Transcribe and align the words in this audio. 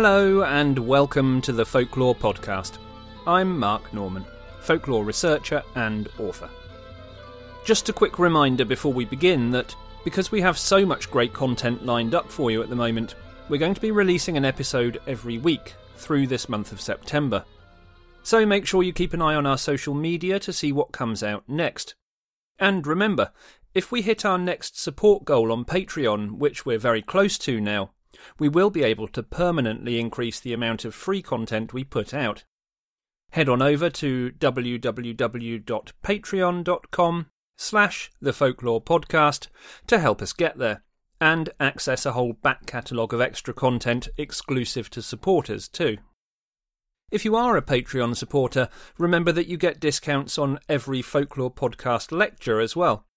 Hello 0.00 0.44
and 0.44 0.78
welcome 0.78 1.40
to 1.40 1.50
the 1.50 1.66
Folklore 1.66 2.14
Podcast. 2.14 2.78
I'm 3.26 3.58
Mark 3.58 3.92
Norman, 3.92 4.24
folklore 4.60 5.04
researcher 5.04 5.60
and 5.74 6.08
author. 6.20 6.48
Just 7.64 7.88
a 7.88 7.92
quick 7.92 8.20
reminder 8.20 8.64
before 8.64 8.92
we 8.92 9.04
begin 9.04 9.50
that 9.50 9.74
because 10.04 10.30
we 10.30 10.40
have 10.40 10.56
so 10.56 10.86
much 10.86 11.10
great 11.10 11.32
content 11.32 11.84
lined 11.84 12.14
up 12.14 12.30
for 12.30 12.52
you 12.52 12.62
at 12.62 12.68
the 12.68 12.76
moment, 12.76 13.16
we're 13.48 13.58
going 13.58 13.74
to 13.74 13.80
be 13.80 13.90
releasing 13.90 14.36
an 14.36 14.44
episode 14.44 15.00
every 15.08 15.36
week 15.36 15.74
through 15.96 16.28
this 16.28 16.48
month 16.48 16.70
of 16.70 16.80
September. 16.80 17.44
So 18.22 18.46
make 18.46 18.68
sure 18.68 18.84
you 18.84 18.92
keep 18.92 19.14
an 19.14 19.22
eye 19.22 19.34
on 19.34 19.46
our 19.46 19.58
social 19.58 19.94
media 19.94 20.38
to 20.38 20.52
see 20.52 20.70
what 20.70 20.92
comes 20.92 21.24
out 21.24 21.42
next. 21.48 21.96
And 22.56 22.86
remember, 22.86 23.32
if 23.74 23.90
we 23.90 24.02
hit 24.02 24.24
our 24.24 24.38
next 24.38 24.80
support 24.80 25.24
goal 25.24 25.50
on 25.50 25.64
Patreon, 25.64 26.38
which 26.38 26.64
we're 26.64 26.78
very 26.78 27.02
close 27.02 27.36
to 27.38 27.60
now, 27.60 27.90
we 28.38 28.48
will 28.48 28.70
be 28.70 28.82
able 28.82 29.08
to 29.08 29.22
permanently 29.22 29.98
increase 29.98 30.40
the 30.40 30.52
amount 30.52 30.84
of 30.84 30.94
free 30.94 31.22
content 31.22 31.72
we 31.72 31.84
put 31.84 32.14
out. 32.14 32.44
Head 33.30 33.48
on 33.48 33.62
over 33.62 33.88
to 33.90 34.30
www.patreon.com 34.38 37.26
slash 37.56 38.10
the 38.20 38.32
folklore 38.32 38.82
podcast 38.82 39.48
to 39.86 39.98
help 39.98 40.22
us 40.22 40.32
get 40.32 40.58
there 40.58 40.82
and 41.20 41.50
access 41.58 42.06
a 42.06 42.12
whole 42.12 42.32
back 42.32 42.64
catalogue 42.66 43.12
of 43.12 43.20
extra 43.20 43.52
content 43.52 44.08
exclusive 44.16 44.88
to 44.90 45.02
supporters 45.02 45.66
too. 45.68 45.98
If 47.10 47.24
you 47.24 47.34
are 47.36 47.56
a 47.56 47.62
Patreon 47.62 48.16
supporter, 48.16 48.68
remember 48.98 49.32
that 49.32 49.48
you 49.48 49.56
get 49.56 49.80
discounts 49.80 50.38
on 50.38 50.60
every 50.68 51.02
folklore 51.02 51.52
podcast 51.52 52.12
lecture 52.12 52.60
as 52.60 52.76
well. 52.76 53.07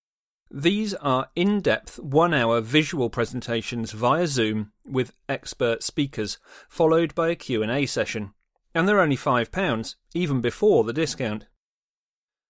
These 0.53 0.93
are 0.95 1.29
in 1.33 1.61
depth 1.61 1.97
one 1.97 2.33
hour 2.33 2.59
visual 2.59 3.09
presentations 3.09 3.93
via 3.93 4.27
Zoom 4.27 4.73
with 4.85 5.13
expert 5.29 5.81
speakers, 5.81 6.39
followed 6.67 7.15
by 7.15 7.29
a 7.29 7.35
Q&A 7.35 7.85
session. 7.85 8.33
And 8.75 8.85
they're 8.85 8.99
only 8.99 9.15
£5, 9.15 9.95
even 10.13 10.41
before 10.41 10.83
the 10.83 10.91
discount. 10.91 11.45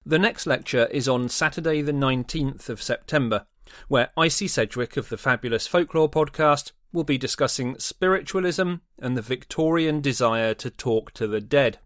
The 0.03 0.17
next 0.17 0.47
lecture 0.47 0.87
is 0.87 1.07
on 1.07 1.29
Saturday, 1.29 1.83
the 1.83 1.91
19th 1.91 2.69
of 2.69 2.81
September, 2.81 3.45
where 3.87 4.09
Icy 4.17 4.47
Sedgwick 4.47 4.97
of 4.97 5.09
the 5.09 5.17
Fabulous 5.17 5.67
Folklore 5.67 6.09
podcast 6.09 6.71
will 6.91 7.03
be 7.03 7.19
discussing 7.19 7.77
spiritualism 7.77 8.75
and 8.97 9.15
the 9.15 9.21
Victorian 9.21 10.01
desire 10.01 10.55
to 10.55 10.71
talk 10.71 11.11
to 11.11 11.27
the 11.27 11.39
dead. 11.39 11.77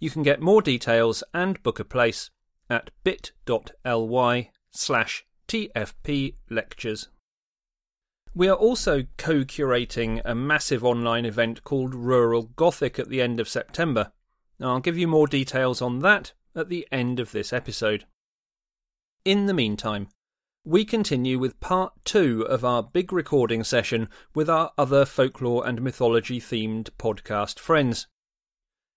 You 0.00 0.10
can 0.10 0.24
get 0.24 0.40
more 0.40 0.60
details 0.60 1.22
and 1.32 1.62
book 1.62 1.78
a 1.78 1.84
place 1.84 2.30
at 2.68 2.90
bit.ly 3.04 4.50
slash 4.72 5.24
TFP 5.48 6.34
lectures. 6.48 7.08
We 8.34 8.48
are 8.48 8.56
also 8.56 9.04
co 9.18 9.44
curating 9.44 10.22
a 10.24 10.34
massive 10.34 10.84
online 10.84 11.24
event 11.24 11.64
called 11.64 11.94
Rural 11.94 12.44
Gothic 12.54 12.98
at 12.98 13.08
the 13.08 13.20
end 13.20 13.40
of 13.40 13.48
September. 13.48 14.12
I'll 14.60 14.80
give 14.80 14.98
you 14.98 15.08
more 15.08 15.26
details 15.26 15.82
on 15.82 16.00
that 16.00 16.32
at 16.54 16.68
the 16.68 16.86
end 16.92 17.18
of 17.18 17.32
this 17.32 17.52
episode. 17.52 18.04
In 19.24 19.46
the 19.46 19.54
meantime, 19.54 20.08
we 20.64 20.84
continue 20.84 21.38
with 21.38 21.58
part 21.60 21.92
two 22.04 22.42
of 22.42 22.64
our 22.64 22.82
big 22.82 23.12
recording 23.12 23.64
session 23.64 24.08
with 24.34 24.48
our 24.48 24.70
other 24.76 25.04
folklore 25.04 25.66
and 25.66 25.80
mythology 25.80 26.38
themed 26.38 26.90
podcast 26.98 27.58
friends. 27.58 28.06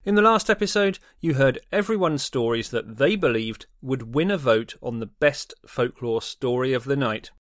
In 0.06 0.16
the 0.16 0.22
last 0.22 0.50
episode, 0.50 1.00
you 1.22 1.36
heard 1.36 1.60
everyone's 1.72 2.24
stories 2.24 2.72
that 2.72 2.98
they 2.98 3.16
believed 3.16 3.68
would 3.82 4.14
win 4.14 4.32
a 4.32 4.38
vote 4.38 4.76
on 4.82 5.00
the 5.00 5.06
best 5.06 5.54
folklore 5.66 6.22
story 6.22 6.74
of 6.74 6.84
the 6.84 6.98
night. 6.98 7.32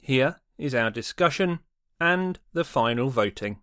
Here 0.00 0.40
is 0.58 0.74
our 0.74 0.90
discussion 0.90 1.60
and 2.00 2.40
the 2.52 2.64
final 2.64 3.10
voting. 3.10 3.60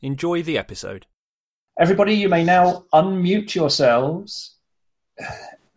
Enjoy 0.00 0.42
the 0.42 0.58
episode. 0.58 1.06
Everybody, 1.78 2.14
you 2.14 2.28
may 2.28 2.42
now 2.42 2.86
unmute 2.92 3.54
yourselves. 3.54 4.56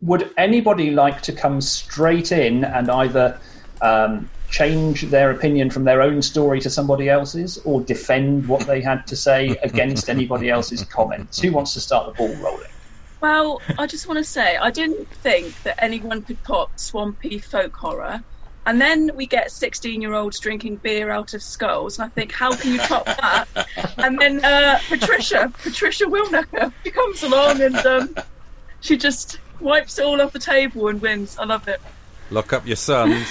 Would 0.01 0.31
anybody 0.35 0.89
like 0.89 1.21
to 1.23 1.31
come 1.31 1.61
straight 1.61 2.31
in 2.31 2.63
and 2.63 2.89
either 2.89 3.39
um, 3.83 4.27
change 4.49 5.03
their 5.03 5.31
opinion 5.31 5.69
from 5.69 5.83
their 5.83 6.01
own 6.01 6.21
story 6.21 6.59
to 6.61 6.69
somebody 6.69 7.09
else's 7.09 7.57
or 7.59 7.81
defend 7.81 8.47
what 8.47 8.65
they 8.65 8.81
had 8.81 9.05
to 9.07 9.15
say 9.15 9.49
against 9.63 10.09
anybody 10.09 10.49
else's 10.49 10.83
comments? 10.83 11.39
Who 11.39 11.51
wants 11.51 11.73
to 11.73 11.81
start 11.81 12.07
the 12.07 12.13
ball 12.13 12.35
rolling? 12.37 12.69
Well, 13.19 13.61
I 13.79 13.87
just 13.87 14.07
want 14.07 14.19
to 14.19 14.23
say 14.23 14.57
I 14.57 14.69
didn't 14.69 15.07
think 15.07 15.63
that 15.63 15.81
anyone 15.83 16.21
could 16.21 16.41
pop 16.43 16.79
swampy 16.79 17.39
folk 17.39 17.75
horror. 17.75 18.23
And 18.67 18.81
then 18.81 19.11
we 19.15 19.25
get 19.25 19.49
16 19.49 20.01
year 20.01 20.13
olds 20.13 20.39
drinking 20.39 20.77
beer 20.77 21.09
out 21.09 21.33
of 21.33 21.41
skulls. 21.41 21.97
And 21.97 22.05
I 22.05 22.09
think, 22.09 22.33
how 22.33 22.53
can 22.53 22.73
you 22.73 22.79
top 22.79 23.05
that? 23.05 23.47
And 23.97 24.19
then 24.19 24.43
uh, 24.43 24.79
Patricia, 24.89 25.51
Patricia 25.63 26.03
Wilnacker, 26.03 26.71
she 26.83 26.91
comes 26.91 27.23
along 27.23 27.61
and 27.61 27.75
um, 27.77 28.15
she 28.81 28.97
just 28.97 29.39
wipes 29.61 29.97
it 29.97 30.05
all 30.05 30.21
off 30.21 30.33
the 30.33 30.39
table 30.39 30.89
and 30.89 31.01
wins. 31.01 31.37
I 31.39 31.45
love 31.45 31.67
it. 31.69 31.79
Lock 32.29 32.51
up 32.51 32.67
your 32.67 32.75
sons. 32.75 33.25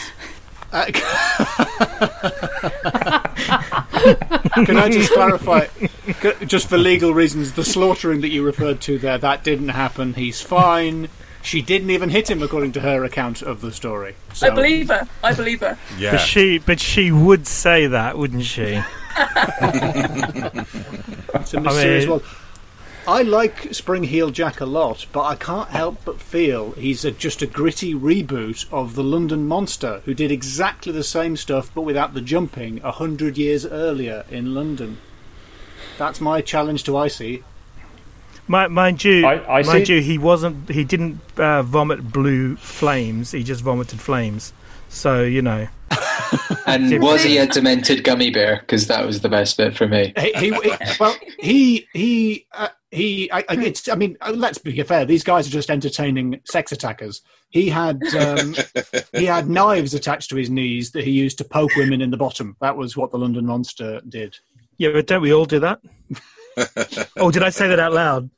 Uh, 0.73 0.87
Can 4.65 4.77
I 4.77 4.89
just 4.91 5.13
clarify, 5.13 5.67
just 6.47 6.69
for 6.69 6.79
legal 6.79 7.13
reasons, 7.15 7.53
the 7.53 7.65
slaughtering 7.65 8.21
that 8.23 8.29
you 8.31 8.45
referred 8.45 8.81
to 8.83 8.99
there, 8.99 9.19
that 9.19 9.45
didn't 9.45 9.69
happen. 9.69 10.15
He's 10.15 10.41
fine. 10.41 11.09
She 11.43 11.63
didn't 11.63 11.91
even 11.91 12.11
hit 12.11 12.29
him, 12.31 12.43
according 12.43 12.73
to 12.73 12.81
her 12.81 13.05
account 13.05 13.43
of 13.43 13.61
the 13.61 13.71
story. 13.73 14.17
So. 14.33 14.49
I 14.49 14.51
believe 14.51 14.89
her. 14.89 15.07
I 15.23 15.33
believe 15.33 15.61
her. 15.61 15.79
Yeah. 15.99 16.13
But 16.13 16.19
she, 16.19 16.59
but 16.59 16.81
she 16.81 17.13
would 17.13 17.47
say 17.47 17.87
that, 17.87 18.19
wouldn't 18.19 18.45
she? 18.45 18.83
It's 21.35 21.55
a 21.55 21.61
mysterious 21.61 22.05
mean- 22.05 22.11
world. 22.11 22.25
I 23.09 23.23
like 23.23 23.73
Spring 23.73 24.03
Heel 24.05 24.31
Jack 24.31 24.61
a 24.61 24.67
lot, 24.67 25.07
but 25.13 25.23
I 25.23 25.37
can't 25.37 25.69
help 25.69 26.05
but 26.05 26.21
feel 26.21 26.73
he's 26.73 27.05
a, 27.05 27.13
just 27.13 27.41
a 27.41 27.47
gritty 27.47 27.95
reboot 27.95 28.67
of 28.73 28.97
the 28.97 29.05
London 29.05 29.47
Monster, 29.47 30.03
who 30.05 30.13
did 30.15 30.33
exactly 30.33 30.93
the 30.93 31.05
same 31.05 31.37
stuff 31.37 31.71
but 31.73 31.83
without 31.83 32.15
the 32.15 32.21
jumping 32.21 32.81
a 32.83 32.91
hundred 32.91 33.39
years 33.39 33.65
earlier 33.65 34.25
in 34.29 34.55
London. 34.55 34.99
That's 35.99 36.21
my 36.21 36.41
challenge 36.41 36.83
to 36.85 36.97
Icy. 36.97 37.45
Mi- 38.49 38.67
Mind 38.69 39.05
you, 39.05 39.25
I- 39.25 39.59
I 39.59 39.63
mind 39.63 39.87
see- 39.87 39.95
you, 39.95 40.01
he 40.03 40.19
wasn't. 40.19 40.69
He 40.69 40.83
didn't 40.83 41.21
uh, 41.37 41.63
vomit 41.63 42.13
blue 42.13 42.57
flames. 42.57 43.31
He 43.31 43.45
just 43.45 43.63
vomited 43.63 44.01
flames. 44.01 44.53
So 44.89 45.23
you 45.23 45.43
know, 45.43 45.69
And 46.67 47.01
was 47.03 47.23
he 47.23 47.39
a 47.39 47.47
demented 47.47 48.03
gummy 48.05 48.31
bear? 48.31 48.59
Because 48.61 48.89
that 48.89 49.07
was 49.07 49.21
the 49.21 49.29
best 49.29 49.57
bit 49.57 49.77
for 49.77 49.87
me. 49.89 50.13
He, 50.19 50.33
he, 50.33 50.51
he- 50.55 50.73
well, 51.01 51.17
he 51.39 51.89
he 51.93 52.47
uh, 52.53 52.69
he. 52.97 53.31
I, 53.31 53.45
I, 53.49 53.57
it's. 53.57 53.89
I 53.89 53.95
mean, 53.95 54.17
uh, 54.21 54.33
let's 54.35 54.59
be 54.59 54.83
fair. 54.83 55.05
These 55.05 55.23
guys 55.23 55.47
are 55.47 55.51
just 55.51 55.71
entertaining 55.71 56.41
sex 56.45 56.73
attackers. 56.73 57.23
He 57.51 57.69
had 57.69 58.03
um, 58.15 58.55
he 59.13 59.27
had 59.27 59.49
knives 59.49 59.95
attached 59.95 60.31
to 60.31 60.37
his 60.37 60.51
knees 60.51 60.91
that 60.93 61.05
he 61.05 61.11
used 61.11 61.39
to 61.39 61.45
poke 61.45 61.75
women 61.77 62.01
in 62.01 62.11
the 62.11 62.17
bottom. 62.17 62.57
That 62.61 62.77
was 62.77 62.97
what 62.97 63.11
the 63.13 63.19
London 63.19 63.47
Monster 63.47 64.01
did. 64.09 64.37
yeah, 64.79 64.91
but 64.93 65.07
don't 65.07 65.23
we 65.23 65.33
all 65.33 65.45
do 65.45 65.61
that? 65.61 65.81
oh, 67.17 67.31
did 67.31 67.43
I 67.43 67.51
say 67.51 67.69
that 67.69 67.79
out 67.79 67.93
loud? 67.93 68.31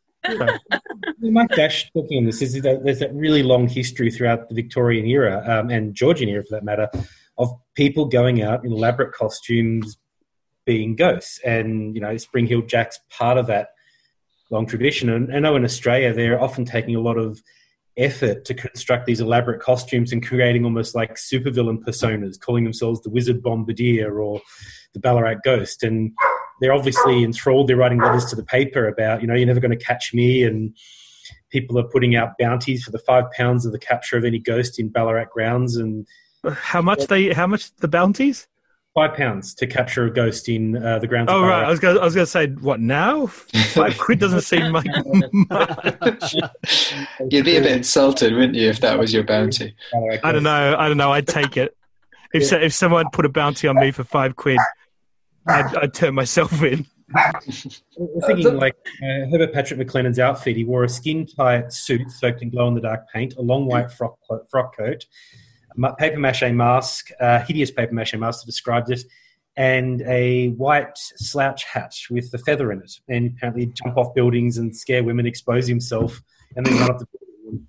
My 1.21 1.47
dash 1.47 1.91
talking 1.93 2.19
on 2.19 2.25
this 2.25 2.43
is 2.43 2.61
that 2.63 2.85
there's 2.85 2.99
that 2.99 3.15
really 3.15 3.43
long 3.43 3.69
history 3.69 4.11
throughout 4.11 4.49
the 4.49 4.55
Victorian 4.55 5.07
era 5.07 5.43
um, 5.47 5.71
and 5.71 5.95
Georgian 5.95 6.29
era, 6.29 6.43
for 6.43 6.57
that 6.57 6.65
matter, 6.65 6.89
of 7.39 7.51
people 7.75 8.07
going 8.07 8.43
out 8.43 8.65
in 8.65 8.73
elaborate 8.73 9.13
costumes, 9.13 9.97
being 10.67 10.97
ghosts, 10.97 11.39
and 11.47 11.95
you 11.95 12.01
know, 12.01 12.17
Spring-Heeled 12.17 12.69
Jack's 12.69 12.99
part 13.11 13.39
of 13.39 13.47
that 13.47 13.69
long 14.51 14.67
tradition. 14.67 15.09
And 15.11 15.35
I 15.35 15.39
know 15.39 15.57
in 15.57 15.65
Australia 15.65 16.13
they're 16.13 16.43
often 16.43 16.65
taking 16.65 16.97
a 16.97 17.01
lot 17.01 17.19
of 17.19 17.43
effort 17.97 18.45
to 18.45 18.55
construct 18.55 19.07
these 19.07 19.21
elaborate 19.21 19.61
costumes 19.61 20.13
and 20.13 20.25
creating 20.25 20.65
almost 20.65 20.95
like 20.95 21.15
supervillain 21.17 21.79
personas, 21.79 22.39
calling 22.39 22.65
themselves 22.65 23.03
the 23.03 23.11
Wizard 23.11 23.43
Bombardier 23.43 24.21
or 24.21 24.41
the 24.95 25.01
Ballarat 25.01 25.37
Ghost, 25.45 25.83
and 25.83 26.13
they're 26.61 26.73
obviously 26.73 27.25
enthralled. 27.25 27.69
They're 27.69 27.77
writing 27.77 27.99
letters 27.99 28.25
to 28.27 28.37
the 28.37 28.45
paper 28.45 28.89
about, 28.89 29.21
you 29.21 29.27
know, 29.27 29.35
you're 29.35 29.47
never 29.47 29.61
going 29.61 29.77
to 29.77 29.85
catch 29.85 30.15
me, 30.15 30.45
and 30.45 30.75
people 31.51 31.79
are 31.79 31.89
putting 31.89 32.17
out 32.17 32.39
bounties 32.39 32.85
for 32.85 32.91
the 32.91 32.99
five 33.01 33.25
pounds 33.33 33.67
of 33.67 33.73
the 33.73 33.79
capture 33.79 34.17
of 34.17 34.25
any 34.25 34.39
ghost 34.39 34.79
in 34.79 34.89
Ballarat 34.89 35.27
grounds, 35.33 35.77
and 35.77 36.07
How 36.53 36.83
much 36.83 37.07
they? 37.07 37.33
How 37.33 37.47
much 37.47 37.75
the 37.77 37.89
bounties? 37.89 38.47
Five 38.99 39.17
pounds 39.17 39.55
to 39.55 39.67
capture 39.67 40.07
a 40.07 40.11
ghost 40.11 40.49
in 40.49 40.85
uh, 40.85 40.99
the 40.99 41.07
grounds. 41.07 41.29
Oh 41.31 41.43
of 41.43 41.49
right, 41.49 41.65
I 41.65 41.71
was 41.71 41.79
going. 41.79 41.99
I 41.99 42.05
was 42.05 42.15
going 42.15 42.27
to 42.27 42.31
say 42.31 42.49
what 42.49 42.81
now? 42.81 43.29
Five 43.29 43.97
quid 43.99 44.19
doesn't 44.19 44.41
seem 44.41 44.73
like 44.73 44.87
much. 45.33 46.35
You'd 47.31 47.45
be 47.45 47.57
a 47.57 47.63
bit 47.63 47.73
insulted, 47.73 48.35
wouldn't 48.35 48.57
you, 48.57 48.69
if 48.69 48.81
that 48.81 48.99
was 48.99 49.15
your 49.15 49.23
bounty? 49.23 49.77
I 50.25 50.33
don't 50.33 50.43
know. 50.43 50.77
I 50.77 50.89
don't 50.89 50.97
know. 50.97 51.13
I'd 51.13 51.29
take 51.29 51.57
it. 51.57 51.77
If 52.35 52.47
so, 52.47 52.57
if 52.57 52.73
someone 52.73 53.07
put 53.13 53.25
a 53.25 53.29
bounty 53.29 53.69
on 53.69 53.77
me 53.77 53.93
for 53.93 54.03
five 54.03 54.35
quid, 54.35 54.59
I'd, 55.47 55.77
I'd 55.77 55.95
turn 55.95 56.15
myself 56.15 56.61
in. 56.63 56.85
We're 57.97 58.27
thinking 58.27 58.57
like 58.57 58.77
uh, 59.03 59.31
Herbert 59.31 59.55
Patrick 59.55 59.81
McLennan's 59.81 60.19
outfit. 60.19 60.57
He 60.57 60.65
wore 60.65 60.85
a 60.85 60.89
skin-tight 60.89 61.73
suit 61.73 62.11
soaked 62.11 62.43
in 62.43 62.51
glow-in-the-dark 62.51 63.09
paint, 63.15 63.35
a 63.37 63.43
long 63.43 63.67
white 63.67 63.91
frock, 63.91 64.19
frock 64.51 64.77
coat, 64.77 65.07
a 65.07 65.07
ma- 65.07 65.07
paper 65.99 66.19
mache 66.19 66.53
mask, 66.53 67.11
a 67.21 67.41
hideous 67.41 67.71
paper 67.71 67.95
mache 67.95 68.15
mask 68.15 68.41
that 68.41 68.47
described 68.47 68.91
it, 68.91 69.05
and 69.57 70.03
a 70.03 70.51
white 70.51 70.97
slouch 70.97 71.65
hat 71.65 71.95
with 72.11 72.33
a 72.33 72.39
feather 72.39 72.71
in 72.71 72.81
it, 72.81 72.93
and 73.09 73.33
apparently 73.37 73.67
jump 73.67 73.97
off 73.97 74.15
buildings 74.15 74.57
and 74.59 74.77
scare 74.77 75.03
women, 75.03 75.27
expose 75.27 75.67
himself, 75.67 76.23
and 76.57 76.65
then 76.65 76.79
run 76.79 76.91
up 76.91 76.99
the 76.99 77.07
building. 77.07 77.67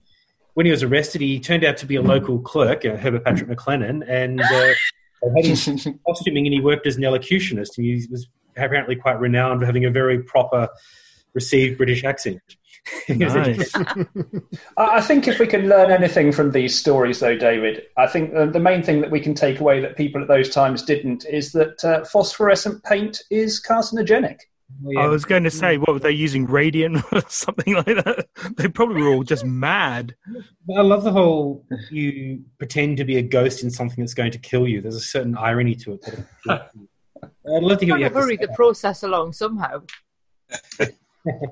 When 0.54 0.66
he 0.66 0.72
was 0.72 0.84
arrested, 0.84 1.22
he 1.22 1.40
turned 1.40 1.64
out 1.64 1.78
to 1.78 1.86
be 1.86 1.96
a 1.96 2.02
local 2.02 2.40
clerk, 2.40 2.86
uh, 2.86 2.96
Herbert 2.96 3.24
Patrick 3.24 3.50
McLennan, 3.50 4.08
and 4.08 4.40
uh, 4.40 4.74
had 5.36 5.46
him 5.46 6.00
costuming, 6.06 6.46
and 6.46 6.54
he 6.54 6.62
worked 6.62 6.86
as 6.86 6.98
an 6.98 7.04
elocutionist, 7.04 7.78
and 7.78 7.86
he 7.86 8.06
was 8.12 8.28
apparently 8.56 8.96
quite 8.96 9.20
renowned 9.20 9.60
for 9.60 9.66
having 9.66 9.86
a 9.86 9.92
very 9.92 10.22
proper, 10.22 10.70
received 11.34 11.78
British 11.78 12.04
accent. 12.04 12.42
Nice. 13.10 13.76
I 13.76 13.86
I 14.78 15.02
think 15.02 15.28
if 15.28 15.40
we 15.40 15.48
can 15.48 15.68
learn 15.68 15.92
anything 15.92 16.32
from 16.32 16.52
these 16.52 16.78
stories, 16.78 17.20
though, 17.20 17.38
David, 17.38 17.84
I 17.98 18.08
think 18.08 18.34
the, 18.34 18.46
the 18.48 18.60
main 18.60 18.84
thing 18.84 19.02
that 19.02 19.12
we 19.12 19.20
can 19.20 19.34
take 19.34 19.60
away 19.60 19.80
that 19.82 19.98
people 19.98 20.22
at 20.22 20.28
those 20.28 20.50
times 20.50 20.84
didn't 20.84 21.26
is 21.26 21.52
that 21.52 21.84
uh, 21.84 22.04
phosphorescent 22.06 22.84
paint 22.84 23.22
is 23.30 23.62
carcinogenic. 23.62 24.40
I 24.98 25.08
was 25.08 25.26
going 25.26 25.44
to 25.44 25.52
say, 25.52 25.78
what 25.78 25.94
were 25.94 26.00
they 26.00 26.12
using? 26.12 26.46
Radiant 26.46 27.04
or 27.12 27.22
something 27.28 27.74
like 27.74 27.86
that? 27.86 28.28
They 28.56 28.68
probably 28.68 29.02
were 29.02 29.10
all 29.10 29.24
just 29.24 29.44
mad. 29.44 30.16
I 30.76 30.82
love 30.82 31.04
the 31.04 31.12
whole 31.12 31.66
you 31.90 32.44
pretend 32.58 32.98
to 32.98 33.06
be 33.06 33.18
a 33.18 33.22
ghost 33.22 33.64
in 33.64 33.72
something 33.72 34.04
that's 34.04 34.14
going 34.14 34.32
to 34.32 34.38
kill 34.38 34.68
you. 34.68 34.82
There's 34.82 34.96
a 34.96 35.02
certain 35.02 35.36
irony 35.38 35.76
to 35.76 35.94
it. 35.94 36.06
I'd 36.50 37.64
love 37.64 37.80
to 37.80 37.86
hear 37.86 37.98
you 37.98 38.00
to 38.00 38.04
have 38.06 38.14
to 38.14 38.20
hurry 38.20 38.38
the 38.38 38.48
process 38.50 39.04
along 39.04 39.34
somehow. 39.34 39.82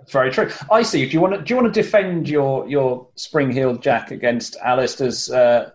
It's 0.01 0.11
very 0.19 0.31
true. 0.31 0.49
I 0.71 0.81
see. 0.81 1.05
Do 1.05 1.11
you 1.13 1.21
want 1.21 1.33
to 1.35 1.41
do 1.41 1.53
you 1.53 1.61
want 1.61 1.73
to 1.73 1.81
defend 1.81 2.27
your 2.29 2.67
your 2.67 3.07
spring 3.15 3.51
heeled 3.51 3.81
Jack 3.81 4.11
against 4.11 4.55
Alistair's 4.57 5.29
uh, 5.31 5.71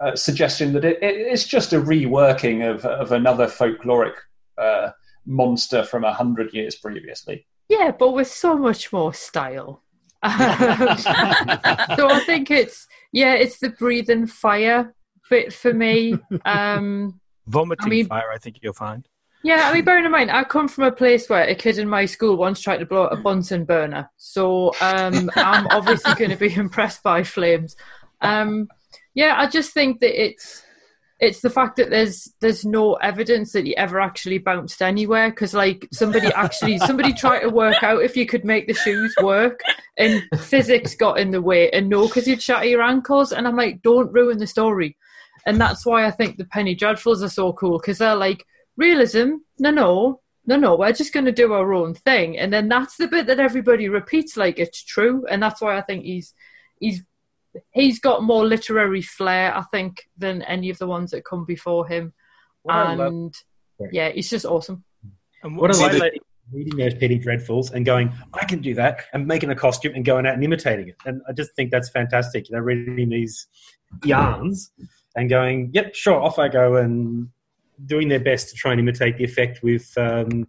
uh, 0.00 0.14
suggestion 0.16 0.72
that 0.74 0.84
it, 0.84 0.96
it, 1.02 1.14
it's 1.16 1.46
just 1.46 1.72
a 1.72 1.80
reworking 1.80 2.68
of 2.68 2.84
of 2.84 3.12
another 3.12 3.46
folkloric 3.46 4.14
uh, 4.56 4.90
monster 5.26 5.84
from 5.84 6.04
a 6.04 6.12
hundred 6.12 6.52
years 6.54 6.76
previously? 6.76 7.46
Yeah, 7.68 7.90
but 7.90 8.12
with 8.12 8.28
so 8.28 8.56
much 8.56 8.92
more 8.92 9.12
style. 9.14 9.82
So 10.24 12.08
I 12.08 12.22
think 12.26 12.50
it's 12.50 12.86
yeah, 13.12 13.34
it's 13.34 13.58
the 13.58 13.70
breathing 13.70 14.26
fire 14.26 14.94
bit 15.30 15.52
for 15.52 15.72
me. 15.72 16.18
Um, 16.44 17.20
Vomiting 17.46 17.86
I 17.86 17.88
mean- 17.88 18.06
fire, 18.06 18.30
I 18.34 18.38
think 18.38 18.58
you'll 18.62 18.72
find. 18.72 19.06
Yeah, 19.42 19.68
I 19.68 19.72
mean, 19.72 19.84
bearing 19.84 20.04
in 20.04 20.10
mind, 20.10 20.30
I 20.30 20.44
come 20.44 20.68
from 20.68 20.84
a 20.84 20.92
place 20.92 21.28
where 21.28 21.44
a 21.44 21.54
kid 21.54 21.78
in 21.78 21.88
my 21.88 22.06
school 22.06 22.36
once 22.36 22.60
tried 22.60 22.78
to 22.78 22.86
blow 22.86 23.04
out 23.04 23.12
a 23.12 23.16
Bunsen 23.16 23.64
burner, 23.64 24.10
so 24.16 24.72
um, 24.80 25.30
I'm 25.36 25.66
obviously 25.68 26.14
going 26.14 26.30
to 26.30 26.36
be 26.36 26.52
impressed 26.54 27.02
by 27.02 27.22
flames. 27.22 27.76
Um, 28.20 28.68
yeah, 29.14 29.34
I 29.36 29.48
just 29.48 29.72
think 29.72 30.00
that 30.00 30.20
it's 30.20 30.64
it's 31.20 31.40
the 31.40 31.50
fact 31.50 31.76
that 31.76 31.90
there's 31.90 32.32
there's 32.40 32.64
no 32.64 32.94
evidence 32.94 33.52
that 33.52 33.64
he 33.64 33.76
ever 33.76 34.00
actually 34.00 34.38
bounced 34.38 34.80
anywhere 34.80 35.30
because 35.30 35.52
like 35.52 35.88
somebody 35.92 36.28
actually 36.28 36.78
somebody 36.78 37.12
tried 37.12 37.40
to 37.40 37.48
work 37.48 37.82
out 37.82 38.02
if 38.02 38.16
you 38.16 38.24
could 38.24 38.44
make 38.44 38.68
the 38.68 38.74
shoes 38.74 39.14
work 39.20 39.60
and 39.98 40.22
physics 40.40 40.94
got 40.94 41.18
in 41.18 41.30
the 41.30 41.42
way 41.42 41.70
and 41.70 41.88
no 41.88 42.06
because 42.06 42.28
you'd 42.28 42.42
shatter 42.42 42.66
your 42.66 42.82
ankles 42.82 43.32
and 43.32 43.48
I'm 43.48 43.56
like 43.56 43.82
don't 43.82 44.12
ruin 44.12 44.38
the 44.38 44.46
story 44.46 44.96
and 45.44 45.60
that's 45.60 45.84
why 45.84 46.06
I 46.06 46.12
think 46.12 46.36
the 46.36 46.44
Penny 46.44 46.76
Dreadfuls 46.76 47.22
are 47.22 47.28
so 47.28 47.52
cool 47.52 47.78
because 47.78 47.98
they're 47.98 48.14
like 48.14 48.44
realism 48.78 49.34
no 49.58 49.70
no 49.70 50.20
no 50.46 50.56
no 50.56 50.76
we're 50.76 50.92
just 50.92 51.12
going 51.12 51.26
to 51.26 51.32
do 51.32 51.52
our 51.52 51.74
own 51.74 51.92
thing 51.92 52.38
and 52.38 52.50
then 52.50 52.68
that's 52.68 52.96
the 52.96 53.06
bit 53.08 53.26
that 53.26 53.38
everybody 53.38 53.88
repeats 53.90 54.36
like 54.36 54.58
it's 54.58 54.82
true 54.82 55.26
and 55.28 55.42
that's 55.42 55.60
why 55.60 55.76
I 55.76 55.82
think 55.82 56.04
he's 56.04 56.32
he's 56.80 57.02
he's 57.72 57.98
got 58.00 58.22
more 58.22 58.44
literary 58.46 59.02
flair, 59.02 59.56
I 59.56 59.62
think, 59.72 60.08
than 60.16 60.42
any 60.42 60.70
of 60.70 60.78
the 60.78 60.86
ones 60.86 61.10
that 61.10 61.24
come 61.24 61.44
before 61.44 61.86
him. 61.86 62.12
What 62.62 62.74
I 62.74 62.94
love- 62.94 63.12
and 63.12 63.34
yeah, 63.92 64.10
he's 64.10 64.30
just 64.30 64.46
awesome. 64.46 64.84
And 65.42 65.56
What 65.56 65.74
I 65.74 65.80
what 65.80 65.92
love 65.92 66.02
I 66.02 66.10
reading 66.52 66.78
those 66.78 66.94
Penny 66.94 67.18
Dreadfuls 67.18 67.72
and 67.72 67.84
going, 67.84 68.12
I 68.32 68.44
can 68.46 68.60
do 68.60 68.74
that, 68.74 69.04
and 69.12 69.26
making 69.26 69.50
a 69.50 69.54
costume 69.54 69.94
and 69.94 70.04
going 70.04 70.26
out 70.26 70.34
and 70.34 70.42
imitating 70.42 70.88
it. 70.88 70.96
And 71.04 71.20
I 71.28 71.32
just 71.32 71.54
think 71.54 71.70
that's 71.70 71.90
fantastic. 71.90 72.48
You 72.48 72.56
know, 72.56 72.62
reading 72.62 73.10
these 73.10 73.46
yarns 74.04 74.72
and 75.14 75.28
going, 75.28 75.70
yep, 75.74 75.94
sure, 75.94 76.20
off 76.20 76.38
I 76.38 76.48
go, 76.48 76.76
and 76.76 77.28
doing 77.86 78.08
their 78.08 78.20
best 78.20 78.48
to 78.50 78.54
try 78.54 78.72
and 78.72 78.80
imitate 78.80 79.16
the 79.18 79.24
effect 79.24 79.62
with 79.62 79.92
um, 79.96 80.46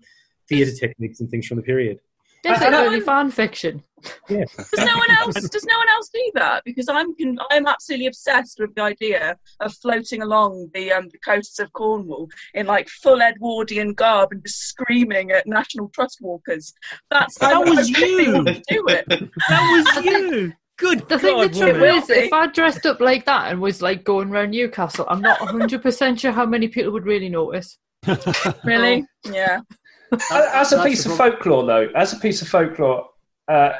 theatre 0.48 0.72
techniques 0.76 1.20
and 1.20 1.30
things 1.30 1.48
from 1.48 1.58
the 1.58 1.64
period. 1.64 2.00
It's 2.44 2.62
I- 2.62 2.70
like 2.70 2.74
early 2.74 3.02
fan 3.02 3.32
fiction. 3.32 3.84
Yeah. 4.30 4.46
Does 4.56 4.86
no 4.86 4.98
one 4.98 5.12
else? 5.12 5.36
Does 5.50 5.66
no 5.66 5.78
one 5.78 5.90
else 5.90 6.08
do 6.14 6.32
that? 6.36 6.64
Because 6.64 6.88
I'm 6.88 7.14
I'm 7.52 7.68
absolutely 7.68 8.08
obsessed 8.08 8.58
with 8.58 8.74
the 8.74 8.82
idea 8.84 9.36
of 9.60 9.74
floating 9.74 10.22
along 10.22 10.70
the 10.74 10.94
um, 10.94 11.10
the 11.10 11.18
coasts 11.18 11.60
of 11.60 11.74
Cornwall 11.74 12.30
in 12.54 12.66
like 12.66 12.88
full 12.88 13.22
Edwardian 13.22 13.94
garb 13.94 14.32
and 14.32 14.42
just 14.42 14.60
screaming 14.70 15.32
at 15.32 15.48
National 15.48 15.90
Trust 15.90 16.20
walkers. 16.22 16.74
That's 17.12 17.38
That 17.40 17.56
I, 17.56 17.60
was 17.60 17.94
I 17.94 18.00
really 18.00 18.26
you. 18.28 18.44
do 18.70 18.86
it. 18.88 19.06
that 19.50 19.94
was 19.96 20.06
you. 20.06 20.54
Good 20.80 21.08
The 21.10 21.20
thing 21.20 21.36
God, 21.36 21.48
that's 21.48 21.58
true 21.58 21.74
woman. 21.74 21.96
is, 21.98 22.10
if 22.10 22.32
I 22.32 22.48
dressed 22.48 22.86
up 22.86 23.00
like 23.02 23.26
that 23.26 23.52
and 23.52 23.60
was 23.60 23.82
like 23.82 24.04
going 24.06 24.30
around 24.30 24.52
Newcastle, 24.52 25.06
I'm 25.10 25.22
not 25.22 25.40
100% 25.40 26.20
sure 26.20 26.32
how 26.32 26.46
many 26.46 26.70
people 26.70 26.92
would 26.94 27.06
really 27.06 27.30
notice. 27.30 27.78
Really? 28.64 29.06
Yeah. 29.26 29.60
as 30.32 30.72
a 30.72 30.84
piece 30.84 31.04
the 31.04 31.12
of 31.12 31.18
folklore, 31.18 31.66
though, 31.66 31.90
as 31.96 32.14
a 32.14 32.20
piece 32.20 32.42
of 32.42 32.48
folklore, 32.48 33.10
uh, 33.48 33.74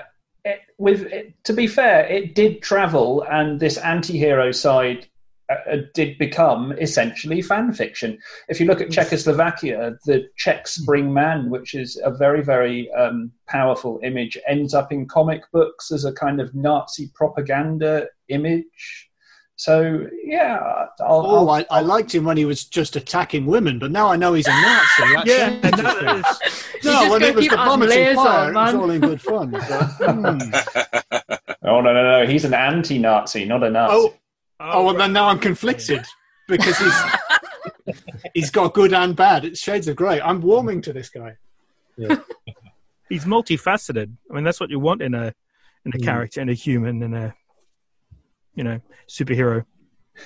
it, 0.44 0.60
with 0.78 1.04
it, 1.04 1.34
to 1.46 1.54
be 1.54 1.68
fair, 1.68 2.06
it 2.06 2.36
did 2.36 2.62
travel, 2.62 3.26
and 3.30 3.60
this 3.60 3.78
anti-hero 3.78 4.52
side 4.52 5.08
uh, 5.50 5.72
uh, 5.72 5.78
did 5.94 6.18
become 6.18 6.72
essentially 6.74 7.42
fan 7.42 7.74
fiction. 7.74 8.18
If 8.50 8.60
you 8.60 8.66
look 8.68 8.82
at 8.82 8.92
Czechoslovakia, 8.92 9.94
the 10.06 10.28
Czech 10.38 10.68
Spring 10.68 11.12
Man, 11.14 11.50
which 11.50 11.74
is 11.74 12.00
a 12.04 12.12
very, 12.12 12.42
very 12.44 12.92
um, 12.94 13.32
powerful 13.48 14.00
image, 14.04 14.38
ends 14.48 14.74
up 14.74 14.92
in 14.92 15.08
comic 15.08 15.42
books 15.52 15.92
as 15.92 16.06
a 16.06 16.14
kind 16.14 16.40
of 16.40 16.54
Nazi 16.54 17.10
propaganda 17.16 18.08
image. 18.28 19.08
So 19.56 20.06
yeah, 20.24 20.86
I'll, 21.02 21.26
Oh, 21.26 21.50
I'll- 21.50 21.50
I, 21.50 21.66
I 21.70 21.82
liked 21.82 22.16
him 22.16 22.24
when 22.24 22.38
he 22.38 22.46
was 22.46 22.64
just 22.64 22.96
attacking 22.96 23.46
women, 23.46 23.78
but 23.78 23.92
now 23.92 24.08
I 24.08 24.16
know 24.16 24.34
he's 24.34 24.48
a 24.48 24.52
Nazi. 24.52 25.04
Yeah, 25.30 25.50
changes 25.62 25.82
that 25.82 26.00
things. 26.00 26.26
is- 26.54 26.66
You 26.84 26.92
No, 26.92 27.00
just 27.00 27.12
when 27.12 27.22
it 27.24 27.36
was 27.36 27.48
the 27.50 27.56
vomiting 27.58 28.16
fire, 28.16 28.44
on, 28.44 28.50
it 28.52 28.54
was 28.56 28.76
all 28.76 28.90
in 28.92 29.02
good 29.02 29.22
fun. 29.22 29.52
But, 29.52 29.62
hmm. 30.00 30.40
oh 31.66 31.82
no, 31.82 31.92
no, 31.94 32.20
no, 32.22 32.26
he's 32.26 32.46
an 32.46 32.54
anti-Nazi, 32.54 33.44
not 33.44 33.64
a 33.64 33.70
Nazi. 33.70 33.94
Oh, 33.94 34.14
oh, 34.60 34.86
well, 34.86 34.94
then 34.96 35.14
now 35.14 35.28
I'm 35.30 35.40
conflicted 35.40 36.06
because 36.48 36.78
he's 36.78 37.96
he's 38.34 38.52
got 38.52 38.74
good 38.74 38.94
and 38.94 39.16
bad. 39.16 39.46
It's 39.46 39.60
shades 39.60 39.88
of 39.88 39.96
grey. 39.96 40.20
I'm 40.22 40.42
warming 40.42 40.82
to 40.84 40.94
this 40.94 41.10
guy. 41.10 41.38
he's 43.10 43.26
multifaceted. 43.26 44.12
I 44.30 44.34
mean, 44.34 44.44
that's 44.44 44.60
what 44.60 44.70
you 44.70 44.80
want 44.80 45.02
in 45.02 45.14
a 45.14 45.34
in 45.86 45.92
a 45.94 45.98
Mm. 45.98 46.04
character, 46.04 46.42
in 46.42 46.50
a 46.50 46.54
human, 46.54 47.02
in 47.04 47.14
a 47.14 47.34
you 48.56 48.64
know 48.64 48.80
superhero. 49.08 49.66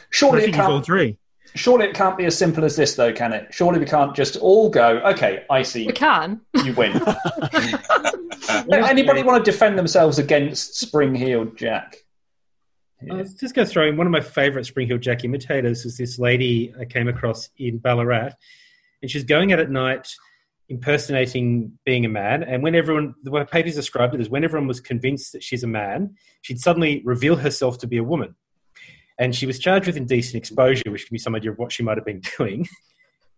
Surely 0.10 0.40
it 0.40 0.44
think 0.46 0.56
he's 0.56 0.64
all 0.66 0.72
can't. 0.78 0.86
three. 0.86 1.18
Surely 1.56 1.86
it 1.86 1.94
can't 1.94 2.18
be 2.18 2.26
as 2.26 2.36
simple 2.36 2.66
as 2.66 2.76
this, 2.76 2.96
though, 2.96 3.14
can 3.14 3.32
it? 3.32 3.48
Surely 3.54 3.78
we 3.78 3.86
can't 3.86 4.16
just 4.16 4.38
all 4.38 4.70
go. 4.72 4.98
Okay, 5.06 5.44
I 5.52 5.62
see. 5.62 5.86
We 5.86 5.94
can. 5.94 6.42
You 6.64 6.74
win. 6.74 6.94
Anybody 8.72 9.22
want 9.22 9.44
to 9.46 9.52
defend 9.52 9.78
themselves 9.78 10.18
against 10.18 10.80
spring-heeled 10.80 11.56
Jack? 11.56 11.98
I 13.12 13.16
was 13.16 13.34
just 13.34 13.56
going 13.56 13.68
to 13.68 13.72
throw 13.72 13.88
in 13.88 13.98
one 13.98 14.08
of 14.08 14.12
my 14.12 14.22
favourite 14.22 14.66
Spring-Heeled 14.66 15.02
Jack 15.02 15.24
imitators 15.24 15.86
is 15.86 15.98
this 15.98 16.20
lady 16.20 16.74
I 16.80 16.86
came 16.86 17.08
across 17.08 17.50
in 17.58 17.78
Ballarat, 17.78 18.32
and 19.02 19.12
she's 19.12 19.24
going 19.24 19.52
out 19.52 19.60
at 19.60 19.70
night 19.70 20.08
impersonating 20.70 21.78
being 21.86 22.06
a 22.06 22.10
man. 22.10 22.44
And 22.44 22.64
when 22.64 22.76
everyone, 22.76 23.16
the 23.24 23.32
way 23.32 23.44
papers 23.46 23.76
described 23.76 24.16
it 24.16 24.22
is 24.22 24.30
when 24.30 24.44
everyone 24.44 24.68
was 24.68 24.80
convinced 24.80 25.34
that 25.34 25.44
she's 25.44 25.64
a 25.64 25.68
man, 25.68 26.16
she'd 26.42 26.60
suddenly 26.60 27.02
reveal 27.04 27.36
herself 27.36 27.78
to 27.80 27.88
be 27.88 27.98
a 27.98 28.04
woman. 28.04 28.36
And 29.20 29.36
she 29.36 29.46
was 29.46 29.60
charged 29.60 29.88
with 29.88 29.98
indecent 29.98 30.36
exposure, 30.36 30.90
which 30.90 31.06
can 31.08 31.14
be 31.14 31.20
some 31.20 31.36
idea 31.36 31.52
of 31.52 31.58
what 31.58 31.72
she 31.72 31.84
might 31.84 31.98
have 31.98 32.06
been 32.06 32.22
doing. 32.38 32.68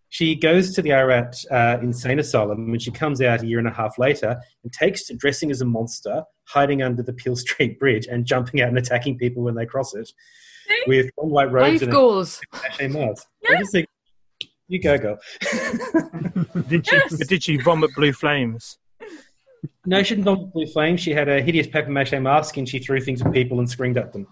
She 0.09 0.35
goes 0.35 0.73
to 0.75 0.81
the 0.81 0.91
Ararat 0.91 1.35
uh, 1.51 1.79
insane 1.81 2.19
asylum 2.19 2.71
and 2.71 2.81
she 2.81 2.91
comes 2.91 3.21
out 3.21 3.41
a 3.41 3.47
year 3.47 3.59
and 3.59 3.67
a 3.67 3.71
half 3.71 3.97
later 3.97 4.39
and 4.63 4.71
takes 4.71 5.05
to 5.07 5.15
dressing 5.15 5.51
as 5.51 5.61
a 5.61 5.65
monster, 5.65 6.23
hiding 6.47 6.81
under 6.81 7.03
the 7.03 7.13
Peel 7.13 7.35
Street 7.35 7.79
Bridge 7.79 8.07
and 8.07 8.25
jumping 8.25 8.61
out 8.61 8.69
and 8.69 8.77
attacking 8.77 9.17
people 9.17 9.43
when 9.43 9.55
they 9.55 9.65
cross 9.65 9.93
it 9.93 10.11
with 10.87 11.11
long 11.17 11.29
white 11.29 11.51
robes 11.51 11.73
Life 11.73 11.81
and 11.83 11.91
goals. 11.91 12.41
a 12.53 12.57
cachet 12.57 12.87
mask. 12.87 13.27
I 13.49 13.55
just 13.57 13.71
think, 13.71 13.87
you 14.67 14.81
go, 14.81 14.97
girl. 14.97 15.19
Did 16.67 16.87
she? 16.87 16.95
Yes. 16.95 17.27
Did 17.27 17.43
she 17.43 17.57
vomit 17.57 17.93
blue 17.95 18.13
flames? 18.13 18.77
no, 19.85 20.01
she 20.01 20.15
didn't 20.15 20.25
vomit 20.25 20.51
blue 20.53 20.65
flames. 20.65 21.01
She 21.01 21.11
had 21.11 21.29
a 21.29 21.41
hideous 21.41 21.67
paper 21.67 21.91
mache 21.91 22.13
mask 22.13 22.57
and 22.57 22.67
she 22.67 22.79
threw 22.79 22.99
things 22.99 23.21
at 23.21 23.31
people 23.31 23.59
and 23.59 23.69
screamed 23.69 23.97
at 23.97 24.11
them. 24.11 24.27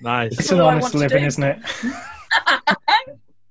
Nice. 0.00 0.38
It's 0.38 0.50
an 0.50 0.60
honest 0.60 0.94
living, 0.94 1.24
isn't 1.24 1.42
it? 1.42 1.58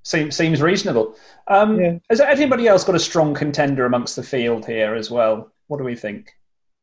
Seems 0.04 0.36
seems 0.36 0.62
reasonable. 0.62 1.16
Um, 1.48 1.80
Yeah. 1.80 1.98
Has 2.10 2.22
anybody 2.22 2.68
else 2.68 2.84
got 2.84 2.96
a 2.96 3.00
strong 3.00 3.34
contender 3.34 3.86
amongst 3.86 4.16
the 4.16 4.24
field 4.24 4.66
here 4.66 4.94
as 4.94 5.10
well? 5.10 5.52
What 5.68 5.78
do 5.78 5.84
we 5.84 5.96
think? 5.96 6.32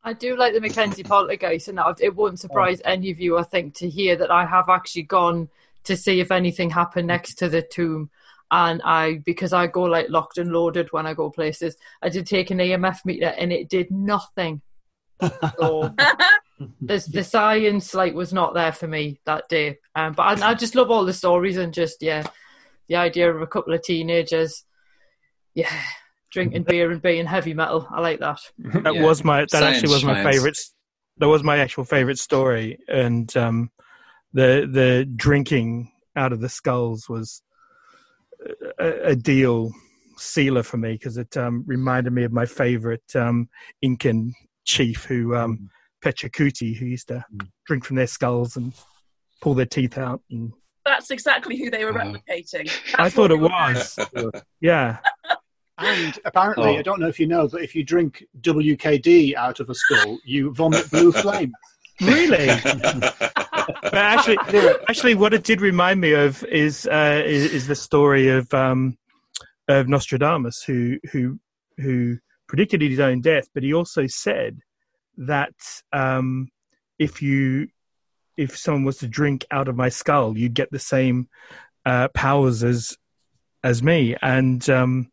I 0.05 0.13
do 0.13 0.37
like 0.37 0.53
the 0.53 0.61
Mackenzie 0.61 1.05
Poltergeist, 1.05 1.69
and 1.69 1.79
it 2.01 2.15
won't 2.15 2.41
surprise 2.41 2.81
any 2.85 3.11
of 3.11 3.21
you, 3.21 3.39
I 3.39 3.45
think, 3.45 3.75
to 3.77 3.89
hear 3.89 4.17
that 4.17 4.31
I 4.31 4.45
have 4.45 4.69
actually 4.69 5.05
gone 5.05 5.49
to 5.85 5.97
see 5.97 6.21
if 6.21 6.31
anything 6.33 6.71
happened 6.71 7.09
next 7.09 7.35
to 7.37 7.49
the 7.49 7.63
tomb. 7.63 8.11
and 8.51 8.83
I 8.85 9.23
because 9.25 9.53
I 9.53 9.67
go 9.67 9.83
like 9.83 10.09
locked 10.11 10.39
and 10.39 10.53
loaded 10.53 10.93
when 10.93 11.07
I 11.07 11.15
go 11.15 11.31
places. 11.31 11.77
I 12.03 12.09
did 12.09 12.27
take 12.27 12.51
an 12.51 12.59
EMF 12.59 13.05
meter 13.05 13.33
and 13.39 13.53
it 13.53 13.69
did 13.69 13.91
nothing. 13.91 14.61
So 15.59 15.95
the 16.81 17.09
the 17.13 17.25
science 17.25 17.95
like 17.95 18.15
was 18.15 18.33
not 18.33 18.55
there 18.55 18.73
for 18.73 18.87
me 18.87 19.21
that 19.25 19.49
day. 19.49 19.79
Um, 19.95 20.13
but 20.15 20.43
I, 20.43 20.51
I 20.51 20.55
just 20.55 20.75
love 20.75 20.91
all 20.91 21.05
the 21.05 21.13
stories 21.13 21.57
and 21.57 21.73
just 21.73 22.03
yeah, 22.03 22.27
the 22.89 22.97
idea 22.97 23.33
of 23.33 23.41
a 23.41 23.47
couple 23.47 23.73
of 23.73 23.83
teenagers, 23.83 24.65
yeah, 25.55 25.83
drinking 26.33 26.65
beer 26.65 26.91
and 26.91 27.01
being 27.03 27.27
heavy 27.27 27.55
metal. 27.55 27.87
I 27.91 28.01
like 28.01 28.21
that. 28.21 28.41
That 28.85 28.95
Yeah. 28.95 29.03
was 29.03 29.23
my 29.25 29.41
that 29.41 29.51
Science 29.51 29.77
actually 29.77 29.93
was 29.95 30.05
my 30.05 30.15
shines. 30.15 30.35
favorite. 30.35 30.59
That 31.19 31.29
was 31.29 31.45
my 31.45 31.59
actual 31.59 31.85
favorite 31.85 32.19
story, 32.19 32.79
and 32.89 33.35
um, 33.37 33.71
the 34.33 34.69
the 34.71 35.05
drinking 35.15 35.93
out 36.17 36.33
of 36.33 36.41
the 36.41 36.49
skulls 36.49 37.09
was 37.09 37.43
a, 38.81 39.11
a 39.11 39.17
deal 39.17 39.71
sealer 40.17 40.63
for 40.63 40.77
me 40.77 40.93
because 40.93 41.17
it 41.17 41.37
um, 41.37 41.65
reminded 41.67 42.13
me 42.13 42.25
of 42.25 42.33
my 42.33 42.47
favorite 42.47 43.05
um, 43.15 43.49
Incan 43.83 44.33
chief 44.65 45.05
who 45.05 45.35
um, 45.35 45.69
Pachacuti, 46.05 46.77
who 46.77 46.87
used 46.87 47.09
to 47.09 47.25
drink 47.67 47.85
from 47.85 47.97
their 47.97 48.07
skulls 48.07 48.57
and 48.57 48.73
pull 49.41 49.55
their 49.55 49.67
teeth 49.67 49.99
out. 49.99 50.23
And 50.31 50.53
That's 50.85 51.11
exactly 51.11 51.57
who 51.59 51.71
they 51.71 51.85
were 51.85 51.91
Uh-huh. 51.99 52.13
replicating. 52.29 52.71
I 52.99 53.09
thought 53.11 53.31
it 53.33 53.41
they 53.41 53.49
was, 53.49 53.99
yeah. 54.61 54.99
And 55.83 56.19
apparently, 56.25 56.77
Oh. 56.77 56.79
I 56.79 56.83
don't 56.83 57.01
know 57.01 57.09
if 57.09 57.19
you 57.21 57.27
know, 57.27 57.49
but 57.49 57.63
if 57.63 57.75
you 57.75 57.85
drink 57.85 58.25
WKD 58.41 59.35
out 59.35 59.61
of 59.61 59.69
a 59.71 59.75
skull, 59.75 60.19
you 60.25 60.53
vomit 60.55 60.91
blue 60.91 61.13
flame. 61.23 61.53
Really? 62.01 62.49
But 63.83 63.95
actually, 63.95 64.39
actually, 64.89 65.15
what 65.15 65.33
it 65.33 65.45
did 65.45 65.61
remind 65.61 66.01
me 66.01 66.13
of 66.15 66.43
is 66.45 66.87
uh, 66.91 67.23
is, 67.25 67.53
is 67.53 67.67
the 67.69 67.77
story 67.77 68.29
of 68.29 68.53
um, 68.53 68.99
of 69.69 69.87
Nostradamus, 69.87 70.65
who 70.65 70.99
who 71.13 71.39
who 71.77 72.19
predicted 72.49 72.83
his 72.83 72.99
own 72.99 73.21
death, 73.21 73.49
but 73.55 73.63
he 73.63 73.73
also 73.73 74.09
said 74.09 74.59
that 75.17 75.55
um, 75.93 76.49
if 76.99 77.23
you 77.23 77.69
if 78.37 78.57
someone 78.57 78.83
was 78.85 78.99
to 78.99 79.07
drink 79.07 79.45
out 79.53 79.69
of 79.69 79.77
my 79.77 79.91
skull, 79.91 80.37
you'd 80.37 80.55
get 80.55 80.73
the 80.73 80.81
same 80.81 81.29
uh, 81.87 82.09
powers 82.09 82.65
as 82.65 82.97
as 83.63 83.81
me. 83.81 84.17
And 84.21 84.69
um, 84.69 85.12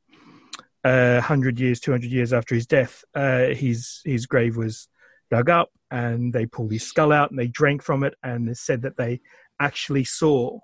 uh, 0.83 1.19
hundred 1.21 1.59
years, 1.59 1.79
two 1.79 1.91
hundred 1.91 2.11
years 2.11 2.33
after 2.33 2.55
his 2.55 2.65
death, 2.67 3.03
uh, 3.15 3.47
his 3.47 4.01
his 4.05 4.25
grave 4.25 4.55
was 4.57 4.87
dug 5.31 5.49
up 5.49 5.69
and 5.91 6.33
they 6.33 6.45
pulled 6.45 6.71
his 6.71 6.83
skull 6.83 7.11
out 7.11 7.29
and 7.29 7.39
they 7.39 7.47
drank 7.47 7.83
from 7.83 8.03
it 8.03 8.15
and 8.23 8.47
they 8.47 8.53
said 8.53 8.81
that 8.81 8.97
they 8.97 9.19
actually 9.59 10.03
saw 10.03 10.57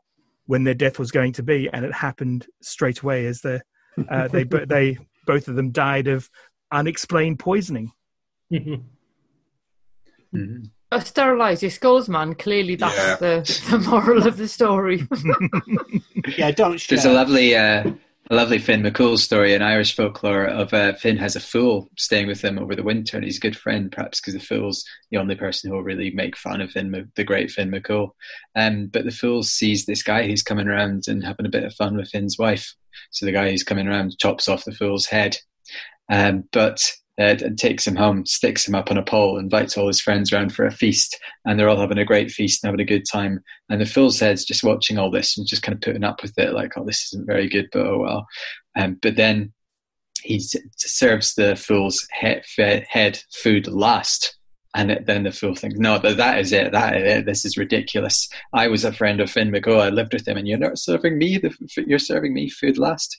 when 0.48 0.64
their 0.64 0.74
death 0.74 0.98
was 1.00 1.12
going 1.12 1.32
to 1.34 1.44
be 1.44 1.70
and 1.74 1.84
it 1.86 1.94
happened 1.94 2.48
straight 2.62 3.02
away 3.02 3.26
as 3.28 3.42
the 3.42 3.62
uh, 4.10 4.28
they 4.28 4.44
they 4.70 4.98
both 5.26 5.48
of 5.48 5.56
them 5.56 5.72
died 5.72 6.08
of 6.08 6.30
unexplained 6.72 7.38
poisoning 7.40 7.92
Mhm. 10.34 10.70
Uh, 10.92 11.00
sterilize 11.00 11.62
your 11.64 11.72
skulls, 11.72 12.10
man. 12.10 12.36
Clearly, 12.36 12.76
that's 12.76 12.96
Yeah. 12.96 13.16
the, 13.16 13.62
the 13.72 13.80
moral 13.90 14.28
of 14.28 14.38
the 14.38 14.48
story. 14.48 15.08
Yeah, 16.38 16.52
don't 16.52 16.80
share. 16.80 16.98
There's 16.98 17.06
a 17.06 17.14
lovely, 17.14 17.56
uh, 17.56 17.92
a 18.32 18.36
lovely 18.36 18.58
Finn 18.58 18.82
McCool 18.82 19.20
story 19.20 19.54
in 19.54 19.62
Irish 19.62 19.96
folklore 19.96 20.46
of 20.46 20.74
uh, 20.74 20.94
Finn 20.94 21.18
has 21.18 21.36
a 21.36 21.40
fool 21.40 21.90
staying 21.96 22.26
with 22.26 22.44
him 22.44 22.58
over 22.58 22.76
the 22.76 22.84
winter, 22.84 23.18
and 23.18 23.24
he's 23.24 23.38
a 23.38 23.42
good 23.42 23.56
friend, 23.56 23.92
perhaps 23.92 24.20
because 24.20 24.34
the 24.34 24.40
fool's 24.40 24.84
the 25.12 25.18
only 25.18 25.36
person 25.36 25.70
who 25.70 25.76
will 25.76 25.84
really 25.84 26.10
make 26.10 26.36
fun 26.36 26.60
of 26.60 26.72
Finn, 26.72 27.12
the 27.16 27.24
great 27.24 27.52
Finn 27.52 27.70
McCool. 27.70 28.12
Um, 28.56 28.88
but 28.88 29.06
the 29.06 29.12
fool 29.12 29.44
sees 29.44 29.86
this 29.86 30.02
guy 30.02 30.26
who's 30.26 30.42
coming 30.42 30.68
around 30.68 31.04
and 31.08 31.24
having 31.24 31.46
a 31.46 31.50
bit 31.50 31.64
of 31.64 31.76
fun 31.76 31.98
with 31.98 32.10
Finn's 32.10 32.40
wife. 32.40 32.74
So 33.12 33.28
the 33.28 33.32
guy 33.32 33.52
who's 33.52 33.64
coming 33.64 33.88
around 33.88 34.18
chops 34.18 34.48
off 34.48 34.66
the 34.66 34.72
fool's 34.72 35.06
head, 35.06 35.38
um, 36.12 36.46
but 36.52 36.82
uh, 37.20 37.36
and 37.44 37.58
takes 37.58 37.88
him 37.88 37.96
home, 37.96 38.26
sticks 38.26 38.68
him 38.68 38.76
up 38.76 38.92
on 38.92 38.98
a 38.98 39.04
pole, 39.04 39.38
invites 39.38 39.78
all 39.78 39.88
his 39.88 40.02
friends 40.02 40.32
round 40.32 40.54
for 40.54 40.66
a 40.66 40.72
feast, 40.72 41.18
and 41.46 41.60
they're 41.60 41.70
all 41.70 41.80
having 41.80 41.98
a 41.98 42.06
great 42.06 42.30
feast 42.32 42.64
and 42.64 42.70
having 42.70 42.82
a 42.82 42.90
good 42.90 43.06
time. 43.10 43.42
And 43.70 43.80
the 43.80 43.86
fool's 43.86 44.20
head's 44.20 44.46
just 44.46 44.64
watching 44.64 44.98
all 44.98 45.12
this 45.12 45.38
and 45.38 45.48
just 45.48 45.62
kind 45.62 45.76
of 45.76 45.82
putting 45.82 46.04
up 46.04 46.22
with 46.22 46.38
it, 46.38 46.54
like, 46.54 46.74
oh, 46.78 46.86
this 46.86 47.14
isn't 47.14 47.26
very 47.26 47.48
good, 47.48 47.70
but 47.72 47.86
oh 47.86 48.00
well. 48.00 48.28
Um, 48.76 48.98
but 49.02 49.16
then 49.16 49.54
he 50.24 50.40
serves 50.78 51.36
the 51.36 51.56
fool's 51.56 52.08
he- 52.20 52.42
fe- 52.46 52.86
head 52.90 53.22
food 53.34 53.68
last. 53.68 54.38
And 54.76 55.06
then 55.06 55.24
the 55.24 55.32
fool 55.32 55.56
thinks, 55.56 55.80
no, 55.80 56.00
that, 56.00 56.18
that 56.18 56.40
is 56.40 56.52
it. 56.52 56.74
That 56.74 56.98
is 56.98 57.20
it. 57.20 57.26
This 57.26 57.46
is 57.46 57.56
ridiculous. 57.56 58.28
I 58.54 58.68
was 58.68 58.84
a 58.84 58.92
friend 58.92 59.22
of 59.22 59.32
Finn 59.32 59.50
McGow. 59.50 59.80
I 59.80 59.88
lived 59.88 60.12
with 60.12 60.28
him, 60.28 60.36
and 60.36 60.46
you're 60.46 60.58
not 60.58 60.78
serving 60.78 61.18
me. 61.18 61.38
The, 61.38 61.56
you're 61.88 61.98
serving 61.98 62.34
me 62.34 62.50
food 62.50 62.78
last. 62.78 63.18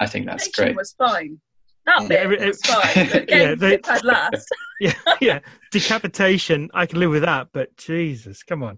I 0.00 0.06
think 0.06 0.24
that's 0.24 0.48
great. 0.48 0.74
was 0.74 0.94
fine. 0.96 1.40
That 1.86 2.02
Yeah, 2.02 2.26
bit 2.28 2.42
it- 2.42 2.46
was 2.46 2.60
fine. 2.62 3.08
But 3.12 3.14
yeah, 3.28 3.54
getting 3.54 3.58
they- 3.58 3.80
had 3.84 4.04
last. 4.04 4.48
yeah 4.80 4.92
yeah 5.20 5.38
decapitation 5.70 6.68
i 6.74 6.84
can 6.84 6.98
live 6.98 7.10
with 7.10 7.22
that 7.22 7.46
but 7.52 7.74
jesus 7.76 8.42
come 8.42 8.62
on 8.64 8.76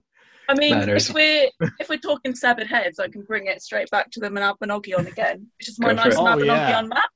I 0.48 0.54
mean, 0.54 0.78
Manners. 0.78 1.08
if 1.08 1.14
we're 1.14 1.48
if 1.80 1.88
we're 1.88 1.96
talking 1.98 2.32
severed 2.36 2.68
heads, 2.68 3.00
I 3.00 3.08
can 3.08 3.22
bring 3.22 3.48
it 3.48 3.60
straight 3.62 3.90
back 3.90 4.12
to 4.12 4.20
the 4.20 4.28
Mabinogion 4.28 5.08
again, 5.08 5.48
which 5.58 5.68
is 5.68 5.76
my 5.80 5.88
Go 5.92 6.02
for 6.02 6.08
nice 6.08 6.14
it. 6.18 6.20
Oh, 6.20 6.44
yeah. 6.44 6.82
map. 6.82 7.10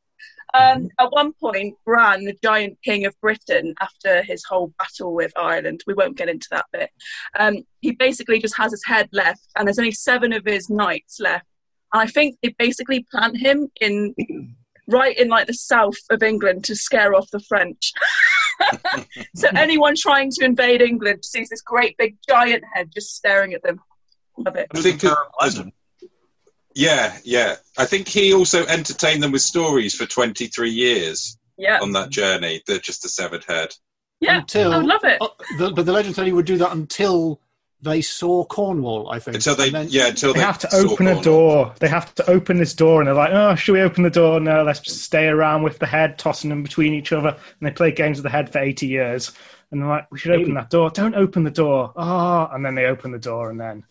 Um, 0.52 0.88
at 0.98 1.12
one 1.12 1.32
point, 1.34 1.76
Bran, 1.84 2.24
the 2.24 2.36
giant 2.42 2.76
king 2.84 3.04
of 3.04 3.14
Britain, 3.20 3.72
after 3.80 4.22
his 4.24 4.42
whole 4.42 4.74
battle 4.80 5.14
with 5.14 5.32
Ireland, 5.36 5.82
we 5.86 5.94
won't 5.94 6.16
get 6.16 6.28
into 6.28 6.48
that 6.50 6.64
bit. 6.72 6.90
Um, 7.38 7.58
he 7.82 7.92
basically 7.92 8.40
just 8.40 8.56
has 8.56 8.72
his 8.72 8.82
head 8.84 9.08
left, 9.12 9.46
and 9.54 9.68
there's 9.68 9.78
only 9.78 9.92
seven 9.92 10.32
of 10.32 10.44
his 10.44 10.68
knights 10.68 11.20
left. 11.20 11.46
And 11.92 12.02
I 12.02 12.06
think 12.06 12.36
they 12.42 12.52
basically 12.58 13.06
plant 13.12 13.36
him 13.36 13.68
in 13.80 14.12
right 14.90 15.16
in 15.16 15.28
like 15.28 15.46
the 15.46 15.54
south 15.54 15.96
of 16.10 16.22
England 16.22 16.64
to 16.64 16.76
scare 16.76 17.14
off 17.14 17.30
the 17.30 17.40
French. 17.40 17.92
so 19.34 19.48
anyone 19.56 19.94
trying 19.96 20.30
to 20.32 20.44
invade 20.44 20.82
England 20.82 21.24
sees 21.24 21.48
this 21.48 21.62
great 21.62 21.96
big 21.96 22.16
giant 22.28 22.64
head 22.74 22.90
just 22.92 23.14
staring 23.14 23.54
at 23.54 23.62
them. 23.62 23.80
Love 24.36 24.56
it. 24.56 24.68
I 24.74 24.80
think 24.80 25.04
uh, 25.04 25.14
yeah, 26.74 27.16
yeah. 27.24 27.56
I 27.76 27.84
think 27.84 28.08
he 28.08 28.32
also 28.32 28.64
entertained 28.66 29.22
them 29.22 29.32
with 29.32 29.42
stories 29.42 29.94
for 29.94 30.06
23 30.06 30.70
years 30.70 31.36
Yeah, 31.58 31.80
on 31.80 31.92
that 31.92 32.10
journey. 32.10 32.62
They're 32.66 32.78
just 32.78 33.04
a 33.04 33.08
severed 33.08 33.44
head. 33.44 33.74
yeah. 34.20 34.38
Until, 34.38 34.72
I 34.72 34.76
would 34.78 34.86
love 34.86 35.04
it. 35.04 35.18
Oh, 35.20 35.32
the, 35.58 35.70
but 35.70 35.84
the 35.84 35.92
legend 35.92 36.14
said 36.14 36.26
he 36.26 36.32
would 36.32 36.46
do 36.46 36.58
that 36.58 36.72
until 36.72 37.40
they 37.82 38.02
saw 38.02 38.44
Cornwall, 38.44 39.10
I 39.10 39.18
think. 39.18 39.36
Until 39.36 39.54
they, 39.54 39.70
then- 39.70 39.88
yeah, 39.90 40.08
until 40.08 40.32
They 40.32 40.40
they 40.40 40.44
have 40.46 40.58
to 40.58 40.70
saw 40.70 40.78
open 40.92 41.06
a 41.06 41.20
door. 41.22 41.74
They 41.80 41.88
have 41.88 42.14
to 42.16 42.30
open 42.30 42.58
this 42.58 42.74
door, 42.74 43.00
and 43.00 43.06
they're 43.08 43.14
like, 43.14 43.32
"Oh, 43.32 43.54
should 43.54 43.72
we 43.72 43.80
open 43.80 44.02
the 44.02 44.10
door? 44.10 44.38
No, 44.40 44.62
let's 44.62 44.80
just 44.80 45.02
stay 45.02 45.28
around 45.28 45.62
with 45.62 45.78
the 45.78 45.86
head, 45.86 46.18
tossing 46.18 46.50
them 46.50 46.62
between 46.62 46.92
each 46.94 47.12
other." 47.12 47.28
And 47.30 47.66
they 47.66 47.70
play 47.70 47.90
games 47.92 48.18
with 48.18 48.24
the 48.24 48.30
head 48.30 48.52
for 48.52 48.58
eighty 48.58 48.86
years. 48.86 49.32
And 49.70 49.80
they're 49.80 49.88
like, 49.88 50.10
"We 50.10 50.18
should 50.18 50.32
open 50.32 50.54
that 50.54 50.68
door. 50.70 50.90
Don't 50.90 51.14
open 51.14 51.44
the 51.44 51.50
door." 51.50 51.92
Oh, 51.96 52.48
and 52.52 52.64
then 52.64 52.74
they 52.74 52.86
open 52.86 53.12
the 53.12 53.18
door, 53.18 53.50
and 53.50 53.60
then 53.60 53.84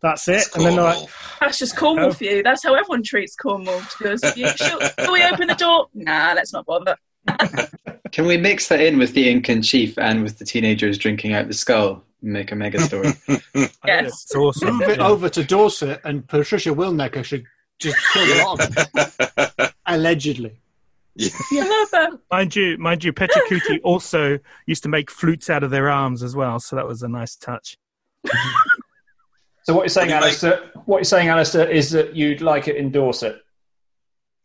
that's 0.00 0.26
it. 0.28 0.36
It's 0.36 0.56
and 0.56 0.64
then 0.64 0.76
they're 0.76 0.84
like, 0.84 1.08
That's 1.40 1.58
just 1.58 1.76
Cornwall 1.76 2.06
Oh. 2.08 2.12
for 2.12 2.24
you. 2.24 2.42
That's 2.42 2.62
how 2.64 2.74
everyone 2.74 3.02
treats 3.02 3.36
Cornwall. 3.36 3.80
Because 3.98 4.22
you, 4.36 4.48
shall, 4.56 4.80
shall 4.98 5.12
we 5.12 5.22
open 5.24 5.46
the 5.48 5.54
door? 5.56 5.88
Nah, 5.94 6.32
let's 6.34 6.52
not 6.54 6.64
bother. 6.64 6.96
Can 8.12 8.26
we 8.26 8.36
mix 8.36 8.68
that 8.68 8.80
in 8.80 8.98
with 8.98 9.12
the 9.14 9.28
Incan 9.28 9.62
chief 9.62 9.98
and 9.98 10.22
with 10.22 10.38
the 10.38 10.44
teenagers 10.44 10.96
drinking 10.98 11.32
out 11.34 11.46
the 11.48 11.54
skull 11.54 11.92
and 11.92 12.02
make 12.22 12.52
a 12.52 12.56
mega 12.56 12.80
story? 12.80 13.12
Yes. 13.86 14.06
it's 14.24 14.34
awesome 14.34 14.78
move 14.78 14.88
it 14.88 14.98
Yeah. 14.98 15.06
over 15.08 15.28
to 15.30 15.42
Dorset, 15.44 16.00
and 16.04 16.26
Patricia 16.28 16.70
Wilnecker 16.70 17.24
should 17.24 17.44
just 17.78 17.96
kill 18.12 18.24
a 18.24 18.36
lot 18.44 18.60
of 18.62 18.74
them, 19.56 19.70
allegedly. 19.86 20.60
I 21.20 21.88
love 22.00 22.18
mind 22.30 22.54
you 22.54 22.78
mind 22.78 23.02
you 23.04 23.12
Pachacuti 23.12 23.80
also 23.82 24.38
used 24.66 24.82
to 24.84 24.88
make 24.88 25.10
flutes 25.10 25.50
out 25.50 25.62
of 25.64 25.70
their 25.70 25.90
arms 25.90 26.22
as 26.22 26.36
well 26.36 26.60
so 26.60 26.76
that 26.76 26.86
was 26.86 27.02
a 27.02 27.08
nice 27.08 27.34
touch 27.36 27.76
So 29.64 29.74
what 29.74 29.82
you're 29.82 29.88
saying, 29.88 30.10
What 30.10 30.20
do 30.20 30.26
make- 30.46 30.86
What 30.86 30.96
you're 30.98 31.04
saying, 31.04 31.28
Alistair, 31.28 31.68
is 31.68 31.90
that 31.90 32.14
you'd 32.16 32.40
like 32.40 32.66
it 32.68 32.76
in 32.76 32.90
Dorset. 32.90 33.40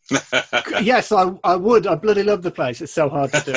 yes, 0.82 1.12
I, 1.12 1.32
I 1.44 1.56
would. 1.56 1.88
I 1.88 1.96
bloody 1.96 2.24
love 2.24 2.44
the 2.44 2.52
place. 2.52 2.82
It's 2.82 2.94
so 2.94 3.10
hard 3.10 3.32
to 3.34 3.42
do. 3.42 3.54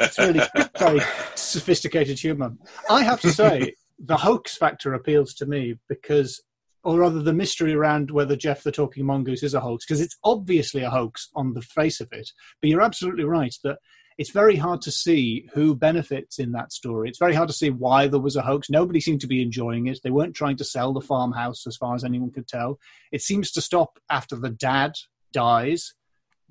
It's 0.00 0.18
really 0.18 0.40
very 0.78 1.00
sophisticated 1.34 2.18
humour. 2.18 2.52
I 2.90 3.02
have 3.02 3.20
to 3.22 3.32
say, 3.32 3.74
the 3.98 4.16
hoax 4.16 4.56
factor 4.56 4.92
appeals 4.92 5.34
to 5.34 5.46
me 5.46 5.76
because, 5.88 6.42
or 6.84 7.00
rather, 7.00 7.22
the 7.22 7.32
mystery 7.32 7.74
around 7.74 8.10
whether 8.10 8.36
Jeff 8.36 8.62
the 8.62 8.72
Talking 8.72 9.06
Mongoose 9.06 9.42
is 9.42 9.54
a 9.54 9.60
hoax, 9.60 9.86
because 9.86 10.00
it's 10.00 10.18
obviously 10.22 10.82
a 10.82 10.90
hoax 10.90 11.30
on 11.34 11.54
the 11.54 11.62
face 11.62 12.00
of 12.00 12.08
it. 12.12 12.30
But 12.60 12.68
you're 12.68 12.82
absolutely 12.82 13.24
right 13.24 13.54
that 13.64 13.78
it's 14.18 14.30
very 14.30 14.56
hard 14.56 14.80
to 14.82 14.90
see 14.90 15.48
who 15.52 15.74
benefits 15.74 16.38
in 16.38 16.52
that 16.52 16.72
story. 16.72 17.08
It's 17.08 17.18
very 17.18 17.34
hard 17.34 17.48
to 17.48 17.54
see 17.54 17.70
why 17.70 18.06
there 18.06 18.20
was 18.20 18.36
a 18.36 18.42
hoax. 18.42 18.70
Nobody 18.70 19.00
seemed 19.00 19.20
to 19.22 19.26
be 19.26 19.42
enjoying 19.42 19.86
it. 19.86 20.00
They 20.02 20.10
weren't 20.10 20.36
trying 20.36 20.56
to 20.58 20.64
sell 20.64 20.92
the 20.92 21.00
farmhouse, 21.00 21.66
as 21.66 21.76
far 21.76 21.94
as 21.94 22.04
anyone 22.04 22.30
could 22.30 22.48
tell. 22.48 22.78
It 23.12 23.22
seems 23.22 23.50
to 23.52 23.60
stop 23.60 23.98
after 24.10 24.36
the 24.36 24.50
dad 24.50 24.92
dies 25.32 25.94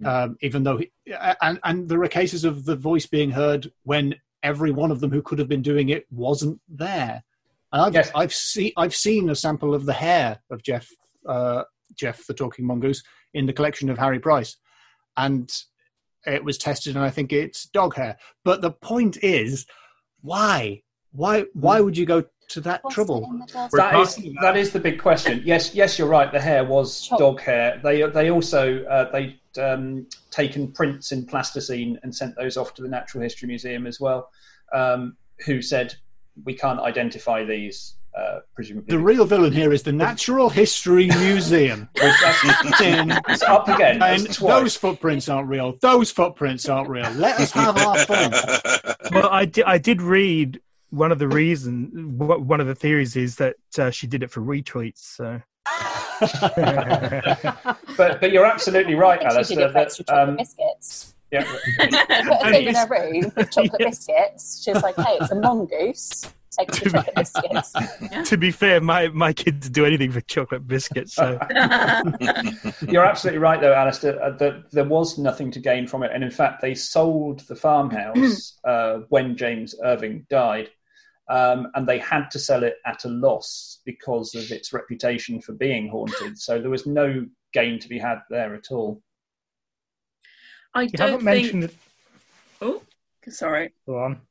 um, 0.04 0.38
even 0.42 0.64
though 0.64 0.78
he, 0.78 0.92
and 1.42 1.60
and 1.64 1.88
there 1.88 2.02
are 2.04 2.08
cases 2.08 2.44
of 2.44 2.66
the 2.66 2.76
voice 2.76 3.06
being 3.06 3.32
heard 3.32 3.72
when 3.84 4.16
every 4.44 4.72
one 4.72 4.92
of 4.92 5.00
them 5.00 5.12
who 5.12 5.22
could 5.22 5.40
have 5.40 5.48
been 5.48 5.62
doing 5.62 5.90
it 5.90 6.06
wasn't 6.12 6.60
there. 6.68 7.24
And 7.72 7.82
I've 7.82 7.94
Yes. 7.94 8.12
I've 8.14 8.34
seen 8.34 8.72
I've 8.78 8.96
seen 8.96 9.30
a 9.30 9.36
sample 9.36 9.74
of 9.74 9.86
the 9.86 9.94
hair 9.94 10.40
of 10.50 10.64
Jeff 10.64 10.90
uh, 11.28 11.64
Jeff 11.96 12.28
the 12.28 12.34
talking 12.34 12.66
mongoose 12.66 13.04
in 13.34 13.46
the 13.46 13.54
collection 13.54 13.90
of 13.90 13.98
Harry 13.98 14.20
Price, 14.20 14.58
and 15.16 15.52
it 16.26 16.44
was 16.44 16.58
tested, 16.58 16.96
and 16.96 17.06
I 17.06 17.10
think 17.10 17.32
it's 17.32 17.66
dog 17.68 17.96
hair. 17.96 18.18
But 18.44 18.62
the 18.62 18.72
point 18.72 19.18
is, 19.24 19.66
why? 20.22 20.82
Why? 21.12 21.46
Why 21.54 21.80
would 21.80 21.98
you 21.98 22.06
go 22.06 22.26
to 22.50 22.62
that 22.62 22.82
trouble? 22.92 23.22
That 23.72 23.96
is 24.00 24.20
that 24.42 24.58
is 24.58 24.72
the 24.72 24.80
big 24.80 25.00
question. 25.00 25.42
Yes, 25.46 25.76
yes, 25.76 26.00
you're 26.00 26.08
right. 26.08 26.32
The 26.32 26.40
hair 26.40 26.64
was 26.64 27.08
dog 27.18 27.40
hair. 27.42 27.80
They 27.84 28.04
they 28.10 28.32
also 28.32 28.84
uh, 28.86 29.12
they 29.12 29.40
um, 29.62 30.08
taken 30.32 30.72
prints 30.72 31.12
in 31.12 31.26
plasticine 31.26 32.00
and 32.04 32.16
sent 32.16 32.36
those 32.36 32.58
off 32.58 32.74
to 32.76 32.82
the 32.82 32.90
Natural 32.90 33.22
History 33.24 33.48
Museum 33.48 33.86
as 33.86 34.00
well, 34.00 34.30
um, 34.74 35.16
who 35.46 35.62
said 35.62 35.94
we 36.44 36.54
can't 36.54 36.80
identify 36.80 37.44
these. 37.44 37.96
Uh, 38.18 38.40
presumably, 38.56 38.96
The 38.96 39.04
real 39.04 39.26
villain 39.26 39.52
here 39.52 39.74
is 39.74 39.84
the 39.84 39.92
Natural 39.92 40.50
History 40.50 41.08
Museum. 41.08 41.90
it's 41.96 43.44
up 43.44 43.68
again. 43.68 44.02
And 44.02 44.26
those 44.26 44.78
footprints 44.78 45.28
aren't 45.28 45.50
real. 45.50 45.78
Those 45.82 46.12
footprints 46.12 46.70
aren't 46.70 46.88
real. 46.88 47.10
Let 47.12 47.42
us 47.42 47.52
have 47.52 47.78
our 47.78 47.98
fun. 48.06 48.32
well, 49.12 49.30
I 49.30 49.44
did. 49.44 49.66
I 49.66 49.78
did 49.78 50.02
read 50.02 50.62
one 50.90 51.12
of 51.12 51.20
the 51.20 51.28
reason. 51.28 52.16
wh- 52.18 52.42
One 52.48 52.60
of 52.62 52.68
the 52.68 52.76
theories 52.76 53.16
is 53.16 53.36
that 53.38 53.56
uh, 53.78 53.90
she 53.92 54.08
did 54.08 54.24
it 54.24 54.32
for 54.32 54.42
retweets. 54.42 55.00
So. 55.00 55.42
but 57.98 58.22
but 58.22 58.32
you're 58.32 58.46
absolutely 58.46 58.96
right, 58.96 59.24
I 59.26 59.30
think 59.34 59.48
she 59.48 59.56
did 59.56 59.64
Alistair. 59.64 59.70
it 59.70 59.72
for 59.74 59.78
extra 59.80 60.06
That, 60.06 60.14
chocolate 60.14 60.30
um, 60.30 60.38
biscuits. 60.38 61.16
yeah, 61.32 61.44
She 61.44 61.88
put 61.90 61.94
a 62.42 62.52
thing 62.52 62.68
in 62.68 62.76
her 62.76 62.88
room 62.88 63.32
with 63.36 63.52
chocolate 63.52 63.80
biscuits. 63.80 64.64
She 64.64 64.72
was 64.72 64.84
like, 64.84 64.96
"Hey, 64.96 65.18
it's 65.20 65.32
a 65.32 65.36
mongoose. 65.36 66.24
Take 66.58 66.72
the 66.72 66.90
chocolate 66.90 67.16
biscuits." 67.16 68.30
to 68.30 68.38
be 68.38 68.52
fair, 68.52 68.82
my, 68.82 69.08
my 69.10 69.34
kids 69.34 69.70
do 69.70 69.86
anything 69.86 70.12
for 70.12 70.22
chocolate 70.22 70.68
biscuits. 70.68 71.14
So 71.14 71.40
You're 72.88 73.06
absolutely 73.06 73.40
right, 73.40 73.60
though, 73.62 73.74
Alistair. 73.74 74.22
Uh, 74.22 74.32
that 74.38 74.72
there 74.72 74.86
was 74.86 75.18
nothing 75.18 75.52
to 75.52 75.60
gain 75.60 75.88
from 75.88 76.04
it, 76.04 76.12
and 76.14 76.24
in 76.24 76.32
fact, 76.32 76.62
they 76.62 76.74
sold 76.76 77.42
the 77.42 77.56
farmhouse 77.56 78.58
uh, 78.64 79.00
when 79.10 79.36
James 79.38 79.76
Irving 79.84 80.26
died, 80.30 80.70
um, 81.30 81.68
and 81.76 81.88
they 81.88 81.98
had 82.00 82.30
to 82.32 82.40
sell 82.40 82.64
it 82.64 82.76
at 82.86 83.06
a 83.06 83.10
loss 83.10 83.80
because 83.86 84.36
of 84.36 84.52
its 84.52 84.74
reputation 84.74 85.42
for 85.42 85.54
being 85.54 85.90
haunted. 85.90 86.38
So 86.38 86.60
there 86.62 86.70
was 86.70 86.86
no 86.86 87.26
gain 87.54 87.80
to 87.80 87.88
be 87.88 87.98
had 88.00 88.20
there 88.30 88.54
at 88.56 88.72
all. 88.72 89.02
I 90.74 90.84
You 90.84 90.90
don't 90.90 91.12
haven't 91.12 91.26
think. 91.26 91.44
mentioned 91.44 91.64
it. 91.66 91.76
Oh, 92.62 92.82
sorry. 93.30 93.72
Go 93.86 93.98
on. 94.00 94.22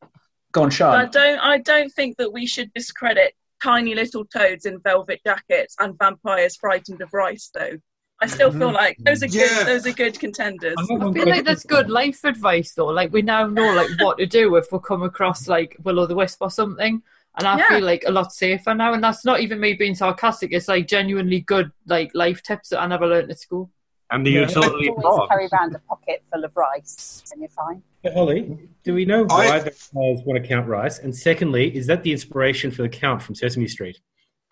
Go 0.55 0.63
on, 0.63 0.71
I 0.83 1.07
don't. 1.07 1.39
I 1.41 1.59
don't 1.59 1.93
think 1.93 2.17
that 2.19 2.33
we 2.33 2.47
should 2.47 2.73
discredit 2.75 3.35
tiny 3.61 3.95
little 3.95 4.25
toads 4.25 4.67
in 4.67 4.79
velvet 4.81 5.21
jackets 5.27 5.75
and 5.81 5.99
vampires 5.99 6.57
frightened 6.57 7.01
of 7.03 7.13
rice, 7.13 7.51
though. 7.53 7.77
I 8.23 8.27
still 8.29 8.53
feel 8.53 8.69
mm-hmm. 8.69 8.77
like 8.77 8.97
those 9.01 9.25
are 9.25 9.27
Yeah. 9.27 9.49
good. 9.49 9.67
Those 9.67 9.87
are 9.89 9.93
good 9.93 10.19
contenders. 10.21 10.77
I 10.79 10.87
feel 10.87 11.27
like 11.29 11.45
that's 11.45 11.65
good 11.65 11.91
life 11.91 12.23
advice 12.23 12.73
though. 12.73 12.87
Like 12.87 13.13
we 13.13 13.23
now 13.23 13.49
know 13.49 13.75
like 13.75 13.91
what 13.99 14.19
to 14.19 14.27
do 14.27 14.55
if 14.55 14.67
we 14.71 14.79
come 14.79 15.03
across 15.03 15.49
like 15.49 15.77
Will 15.83 15.99
o' 15.99 16.07
the 16.07 16.15
Wisp 16.15 16.39
or 16.41 16.51
something. 16.51 17.03
And 17.37 17.49
I 17.49 17.59
Yeah. 17.59 17.69
feel 17.69 17.83
like 17.85 18.05
a 18.07 18.13
lot 18.13 18.33
safer 18.33 18.75
now. 18.75 18.95
And 18.95 19.03
that's 19.03 19.25
not 19.25 19.41
even 19.41 19.59
me 19.59 19.73
being 19.75 19.97
sarcastic. 19.97 20.53
It's 20.53 20.69
like 20.69 20.87
genuinely 20.87 21.41
good 21.41 21.73
like 21.87 22.13
life 22.15 22.43
tips 22.45 22.69
that 22.69 22.81
I 22.81 22.87
never 22.87 23.09
learned 23.09 23.33
at 23.33 23.41
school. 23.41 23.71
And 24.15 24.25
the 24.25 24.31
Yeah. 24.31 24.41
utility 24.43 24.89
of 24.89 25.05
Always 25.05 25.29
carry 25.29 25.49
around 25.53 25.75
a 25.75 25.81
pocket 25.81 26.23
full 26.33 26.45
of 26.45 26.57
rice, 26.57 27.25
and 27.33 27.41
you're 27.41 27.51
fine. 27.51 27.83
But 28.05 28.15
Holly, 28.15 28.57
do 28.85 28.95
we 28.95 29.05
know 29.05 29.25
why 29.25 29.59
the 29.59 29.73
players 29.73 30.21
want 30.25 30.41
to 30.41 30.49
count 30.49 30.69
rice? 30.69 31.01
And 31.01 31.17
secondly, 31.17 31.75
is 31.77 31.89
that 31.89 32.05
the 32.05 32.13
inspiration 32.13 32.71
for 32.71 32.83
the 32.83 32.89
count 32.89 33.23
from 33.23 33.35
Sesame 33.35 33.67
Street? 33.67 33.99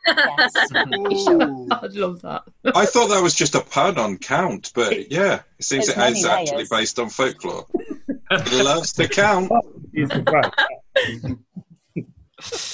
Yes. 0.05 0.53
I'd 0.75 1.93
love 1.93 2.23
that. 2.23 2.43
I 2.75 2.87
thought 2.87 3.07
that 3.11 3.23
was 3.23 3.35
just 3.35 3.55
a 3.55 3.61
pun 3.61 3.99
on 3.99 4.19
count, 4.19 4.73
but 4.75 5.13
yeah, 5.13 5.43
it 5.61 5.65
seems 5.65 5.87
There's 5.87 5.97
it 5.97 6.17
is 6.17 6.25
many 6.25 6.41
actually 6.41 6.65
based 6.69 6.99
on 6.99 7.09
folklore. 7.09 7.67
It 8.33 8.65
loves 8.65 8.93
to 8.95 9.07
count. 9.07 9.53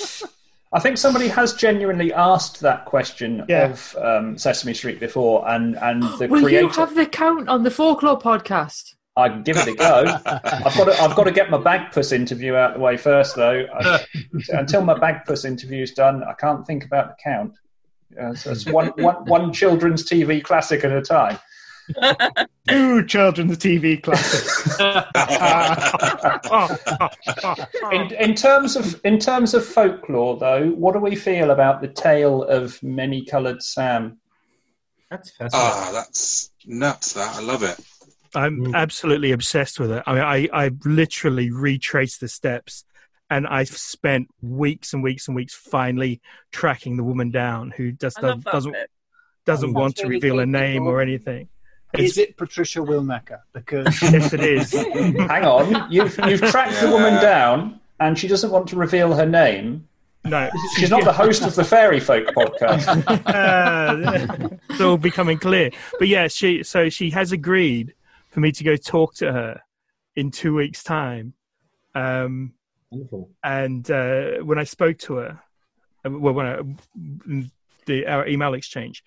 I 0.72 0.80
think 0.80 0.98
somebody 0.98 1.28
has 1.28 1.54
genuinely 1.54 2.12
asked 2.12 2.60
that 2.60 2.84
question 2.84 3.40
of 3.50 3.96
um, 4.00 4.36
Sesame 4.36 4.74
Street 4.74 5.00
before, 5.00 5.48
and 5.48 5.76
and 5.76 6.02
the 6.18 6.28
Will 6.28 6.42
creator. 6.42 6.66
you 6.66 6.68
have 6.68 6.94
the 6.94 7.06
count 7.06 7.48
on 7.48 7.62
the 7.62 7.70
folklore 7.70 8.18
podcast? 8.18 8.94
I 9.16 9.28
can 9.28 9.42
give 9.42 9.56
it 9.56 9.66
a 9.66 9.74
go. 9.74 10.04
I've 10.26 10.76
got 10.76 10.84
to, 10.84 11.02
I've 11.02 11.16
got 11.16 11.24
to 11.24 11.32
get 11.32 11.50
my 11.50 11.58
Bagpuss 11.58 12.12
interview 12.12 12.54
out 12.54 12.74
the 12.74 12.80
way 12.80 12.96
first, 12.96 13.34
though. 13.34 13.66
I, 13.74 14.04
until 14.50 14.82
my 14.82 14.94
Bagpuss 14.94 15.44
interview's 15.44 15.92
done, 15.92 16.22
I 16.22 16.34
can't 16.34 16.64
think 16.64 16.84
about 16.84 17.08
the 17.08 17.16
count. 17.22 17.54
Uh, 18.20 18.34
so 18.34 18.52
it's 18.52 18.64
one, 18.66 18.88
one, 18.96 19.24
one 19.24 19.52
children's 19.52 20.08
TV 20.08 20.42
classic 20.42 20.84
at 20.84 20.92
a 20.92 21.02
time. 21.02 21.36
Two 22.68 23.04
children's 23.06 23.58
TV 23.58 24.02
classics. 24.02 24.78
In, 27.92 28.12
in 28.14 28.34
terms 28.34 28.76
of 28.76 29.00
in 29.04 29.18
terms 29.18 29.54
of 29.54 29.64
folklore, 29.64 30.36
though, 30.38 30.68
what 30.70 30.92
do 30.92 31.00
we 31.00 31.16
feel 31.16 31.50
about 31.50 31.80
the 31.80 31.88
tale 31.88 32.42
of 32.44 32.80
many-coloured 32.82 33.62
Sam? 33.62 34.18
That's 35.10 35.32
Ah, 35.52 35.90
that's 35.92 36.50
nuts. 36.66 37.14
That 37.14 37.36
I 37.36 37.40
love 37.40 37.62
it. 37.62 37.78
I'm 38.34 38.74
absolutely 38.74 39.32
obsessed 39.32 39.80
with 39.80 39.90
it. 39.90 40.02
I 40.06 40.12
mean, 40.12 40.22
I, 40.22 40.48
I 40.66 40.70
literally 40.84 41.50
retraced 41.50 42.20
the 42.20 42.28
steps 42.28 42.84
and 43.30 43.46
I've 43.46 43.68
spent 43.68 44.28
weeks 44.42 44.92
and 44.92 45.02
weeks 45.02 45.28
and 45.28 45.34
weeks 45.34 45.54
finally 45.54 46.20
tracking 46.52 46.98
the 46.98 47.04
woman 47.04 47.30
down 47.30 47.70
who 47.70 47.92
just 47.92 48.18
I 48.18 48.22
does, 48.22 48.30
love 48.30 48.44
that 48.44 48.52
doesn't 48.52 48.76
doesn't 49.46 49.68
Sounds 49.68 49.74
want 49.74 49.96
to 49.96 50.02
really 50.08 50.16
reveal 50.16 50.40
a 50.40 50.46
name 50.46 50.82
Paul. 50.82 50.92
or 50.92 51.00
anything. 51.00 51.48
Is 51.94 52.18
it 52.18 52.36
Patricia 52.36 52.80
Wilnecker? 52.80 53.40
Because 53.52 54.00
yes, 54.02 54.32
it 54.32 54.40
is. 54.40 54.72
Hang 54.72 55.44
on, 55.44 55.90
you've 55.90 56.18
you've 56.26 56.42
tracked 56.42 56.80
the 56.80 56.90
woman 56.90 57.14
down, 57.22 57.80
and 58.00 58.18
she 58.18 58.28
doesn't 58.28 58.50
want 58.50 58.68
to 58.68 58.76
reveal 58.76 59.14
her 59.14 59.26
name. 59.26 59.88
No, 60.24 60.50
She's 60.76 60.90
not 60.90 61.04
the 61.04 61.12
host 61.12 61.42
of 61.42 61.54
the 61.54 61.64
Fairy 61.64 62.00
Folk 62.00 62.26
podcast. 62.28 63.04
Uh, 63.28 64.48
it's 64.68 64.80
all 64.80 64.98
becoming 64.98 65.38
clear. 65.38 65.70
But 65.98 66.08
yeah, 66.08 66.28
she 66.28 66.62
so 66.62 66.88
she 66.90 67.10
has 67.10 67.32
agreed 67.32 67.94
for 68.30 68.40
me 68.40 68.52
to 68.52 68.64
go 68.64 68.76
talk 68.76 69.14
to 69.16 69.32
her 69.32 69.62
in 70.16 70.30
two 70.30 70.54
weeks' 70.54 70.82
time. 70.82 71.34
Um, 71.94 72.52
Wonderful. 72.90 73.30
and 73.42 73.90
uh, 73.90 74.38
when 74.42 74.58
I 74.58 74.64
spoke 74.64 74.98
to 74.98 75.16
her, 75.16 75.40
uh, 76.04 76.10
well, 76.10 76.34
when 76.34 76.46
I, 76.46 77.48
the 77.86 78.06
our 78.06 78.26
email 78.26 78.54
exchange, 78.54 79.02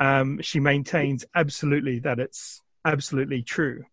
um, 0.00 0.40
she 0.42 0.60
maintains 0.60 1.24
absolutely 1.34 2.00
that 2.00 2.18
it's 2.18 2.62
absolutely 2.84 3.42
true, 3.42 3.84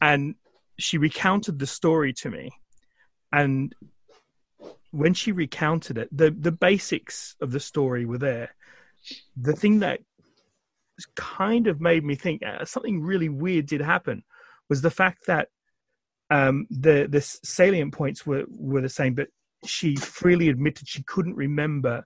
and 0.00 0.34
she 0.78 0.98
recounted 0.98 1.58
the 1.58 1.66
story 1.66 2.12
to 2.12 2.30
me, 2.30 2.50
and 3.32 3.74
when 4.90 5.14
she 5.14 5.32
recounted 5.32 5.98
it, 5.98 6.08
the 6.16 6.30
the 6.30 6.52
basics 6.52 7.36
of 7.40 7.52
the 7.52 7.60
story 7.60 8.04
were 8.04 8.18
there. 8.18 8.54
The 9.36 9.52
thing 9.52 9.80
that 9.80 10.00
kind 11.14 11.66
of 11.66 11.80
made 11.80 12.04
me 12.04 12.14
think 12.14 12.42
uh, 12.42 12.64
something 12.64 13.00
really 13.00 13.28
weird 13.28 13.66
did 13.66 13.80
happen 13.80 14.24
was 14.68 14.82
the 14.82 14.90
fact 14.90 15.26
that 15.26 15.48
um, 16.30 16.66
the 16.70 17.06
the 17.08 17.20
salient 17.20 17.92
points 17.92 18.26
were 18.26 18.44
were 18.48 18.80
the 18.80 18.88
same, 18.88 19.14
but 19.14 19.28
she 19.64 19.96
freely 19.96 20.48
admitted 20.48 20.88
she 20.88 21.02
couldn't 21.02 21.36
remember 21.36 22.04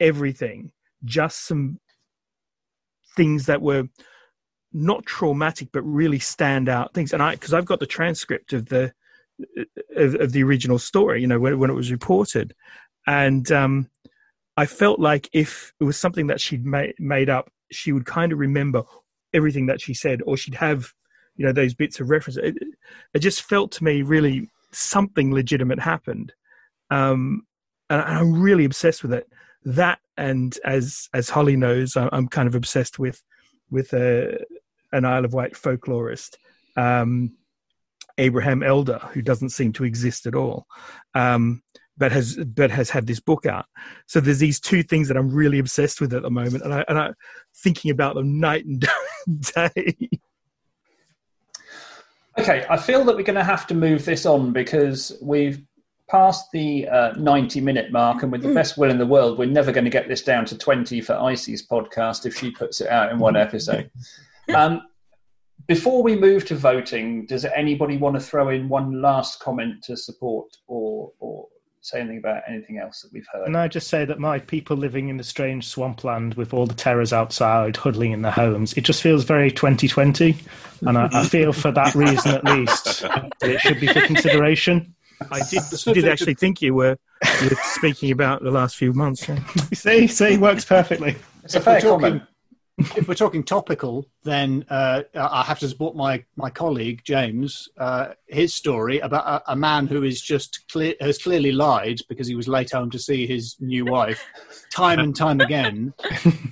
everything, 0.00 0.72
just 1.04 1.46
some 1.46 1.78
things 3.16 3.46
that 3.46 3.62
were 3.62 3.88
not 4.72 5.06
traumatic 5.06 5.68
but 5.72 5.82
really 5.82 6.18
stand 6.18 6.68
out 6.68 6.92
things. 6.94 7.12
And 7.12 7.22
I 7.22 7.32
because 7.32 7.54
I've 7.54 7.64
got 7.64 7.80
the 7.80 7.86
transcript 7.86 8.52
of 8.52 8.66
the 8.66 8.92
of, 9.96 10.14
of 10.16 10.32
the 10.32 10.42
original 10.42 10.78
story, 10.78 11.20
you 11.20 11.26
know, 11.26 11.38
when 11.38 11.58
when 11.58 11.70
it 11.70 11.74
was 11.74 11.92
reported, 11.92 12.54
and 13.06 13.50
um, 13.52 13.88
I 14.56 14.66
felt 14.66 15.00
like 15.00 15.28
if 15.32 15.72
it 15.80 15.84
was 15.84 15.96
something 15.96 16.26
that 16.28 16.40
she'd 16.40 16.66
made 16.66 16.94
made 16.98 17.30
up, 17.30 17.50
she 17.70 17.92
would 17.92 18.06
kind 18.06 18.32
of 18.32 18.38
remember 18.38 18.82
everything 19.32 19.66
that 19.66 19.80
she 19.80 19.94
said, 19.94 20.20
or 20.26 20.36
she'd 20.36 20.54
have 20.54 20.92
you 21.36 21.46
know 21.46 21.52
those 21.52 21.74
bits 21.74 22.00
of 22.00 22.10
reference. 22.10 22.36
It, 22.36 22.56
it 23.14 23.20
just 23.20 23.42
felt 23.42 23.72
to 23.72 23.84
me 23.84 24.02
really 24.02 24.50
something 24.72 25.32
legitimate 25.32 25.78
happened, 25.78 26.32
um, 26.90 27.46
and 27.90 28.00
I'm 28.02 28.40
really 28.40 28.64
obsessed 28.64 29.02
with 29.02 29.12
it. 29.12 29.28
That 29.64 29.98
and 30.16 30.56
as 30.64 31.08
as 31.12 31.30
Holly 31.30 31.56
knows, 31.56 31.96
I'm 31.96 32.28
kind 32.28 32.48
of 32.48 32.54
obsessed 32.54 32.98
with 32.98 33.22
with 33.70 33.92
a, 33.92 34.38
an 34.92 35.04
Isle 35.04 35.24
of 35.24 35.34
Wight 35.34 35.54
folklorist, 35.54 36.36
um, 36.76 37.36
Abraham 38.18 38.62
Elder, 38.62 39.00
who 39.12 39.22
doesn't 39.22 39.50
seem 39.50 39.72
to 39.74 39.84
exist 39.84 40.26
at 40.26 40.34
all, 40.34 40.66
um, 41.14 41.62
but 41.96 42.12
has 42.12 42.36
but 42.36 42.70
has 42.70 42.90
had 42.90 43.06
this 43.06 43.20
book 43.20 43.46
out. 43.46 43.66
So 44.06 44.20
there's 44.20 44.38
these 44.38 44.60
two 44.60 44.82
things 44.82 45.08
that 45.08 45.16
I'm 45.16 45.30
really 45.30 45.58
obsessed 45.58 46.00
with 46.00 46.12
at 46.14 46.22
the 46.22 46.30
moment, 46.30 46.64
and 46.64 46.74
I 46.74 46.84
and 46.88 46.98
I 46.98 47.10
thinking 47.56 47.90
about 47.90 48.14
them 48.14 48.38
night 48.38 48.64
and 48.64 48.86
day. 49.54 50.10
Okay, 52.36 52.66
I 52.68 52.76
feel 52.76 53.04
that 53.04 53.14
we're 53.14 53.22
going 53.22 53.36
to 53.36 53.44
have 53.44 53.66
to 53.68 53.74
move 53.74 54.04
this 54.04 54.26
on 54.26 54.52
because 54.52 55.16
we've 55.22 55.62
passed 56.08 56.50
the 56.52 56.86
uh, 56.88 57.12
90 57.12 57.60
minute 57.60 57.90
mark, 57.90 58.22
and 58.22 58.30
with 58.30 58.42
the 58.42 58.52
best 58.52 58.76
will 58.76 58.90
in 58.90 58.98
the 58.98 59.06
world, 59.06 59.38
we're 59.38 59.46
never 59.46 59.72
going 59.72 59.84
to 59.84 59.90
get 59.90 60.08
this 60.08 60.22
down 60.22 60.44
to 60.46 60.58
20 60.58 61.00
for 61.00 61.14
Icy's 61.14 61.66
podcast 61.66 62.26
if 62.26 62.36
she 62.36 62.50
puts 62.50 62.80
it 62.80 62.88
out 62.88 63.12
in 63.12 63.18
one 63.18 63.36
episode. 63.36 63.90
Um, 64.54 64.82
before 65.66 66.02
we 66.02 66.16
move 66.16 66.44
to 66.46 66.54
voting, 66.54 67.24
does 67.24 67.46
anybody 67.46 67.96
want 67.96 68.14
to 68.14 68.20
throw 68.20 68.50
in 68.50 68.68
one 68.68 69.00
last 69.00 69.40
comment 69.40 69.82
to 69.84 69.96
support 69.96 70.54
or, 70.66 71.12
or 71.18 71.46
say 71.80 72.00
anything 72.00 72.18
about 72.18 72.42
anything 72.48 72.78
else 72.78 73.02
that 73.02 73.12
we've 73.12 73.26
heard? 73.32 73.46
And 73.46 73.56
I 73.56 73.68
just 73.68 73.88
say 73.88 74.04
that 74.04 74.18
my 74.18 74.38
people 74.38 74.76
living 74.76 75.08
in 75.08 75.16
the 75.16 75.24
strange 75.24 75.66
swampland 75.66 76.34
with 76.34 76.52
all 76.52 76.66
the 76.66 76.74
terrors 76.74 77.12
outside, 77.12 77.76
huddling 77.76 78.12
in 78.12 78.22
their 78.22 78.32
homes, 78.32 78.74
it 78.74 78.82
just 78.82 79.02
feels 79.02 79.24
very 79.24 79.50
2020. 79.50 80.36
And 80.82 80.98
I, 80.98 81.08
I 81.12 81.26
feel 81.26 81.52
for 81.52 81.70
that 81.72 81.94
reason, 81.94 82.32
at 82.32 82.44
least, 82.44 83.04
it 83.42 83.60
should 83.60 83.80
be 83.80 83.86
for 83.86 84.02
consideration. 84.02 84.94
I 85.30 85.40
did, 85.50 85.62
did 85.94 86.08
actually 86.08 86.34
think 86.34 86.60
you 86.62 86.74
were, 86.74 86.96
you 87.42 87.48
were 87.50 87.56
speaking 87.62 88.10
about 88.10 88.42
the 88.42 88.50
last 88.50 88.76
few 88.76 88.92
months. 88.92 89.28
yeah. 89.28 89.38
see, 89.74 90.06
see, 90.06 90.36
works 90.38 90.64
perfectly. 90.64 91.16
It's 91.44 91.54
a 91.54 91.58
If 91.58 91.66
we're 91.66 91.72
fair 91.72 91.80
talking- 91.80 92.00
comment. 92.00 92.22
if 92.96 93.06
we're 93.06 93.14
talking 93.14 93.44
topical, 93.44 94.04
then 94.24 94.64
uh, 94.68 95.02
I 95.14 95.44
have 95.44 95.60
to 95.60 95.68
support 95.68 95.94
my, 95.94 96.24
my 96.36 96.50
colleague 96.50 97.02
James. 97.04 97.68
Uh, 97.78 98.08
his 98.26 98.52
story 98.52 98.98
about 98.98 99.24
a, 99.46 99.52
a 99.52 99.56
man 99.56 99.86
who 99.86 100.02
is 100.02 100.20
just 100.20 100.64
clear, 100.68 100.94
has 101.00 101.16
clearly 101.18 101.52
lied 101.52 102.00
because 102.08 102.26
he 102.26 102.34
was 102.34 102.48
late 102.48 102.72
home 102.72 102.90
to 102.90 102.98
see 102.98 103.26
his 103.28 103.54
new 103.60 103.84
wife, 103.84 104.24
time 104.72 104.98
and 104.98 105.14
time 105.14 105.40
again, 105.40 105.94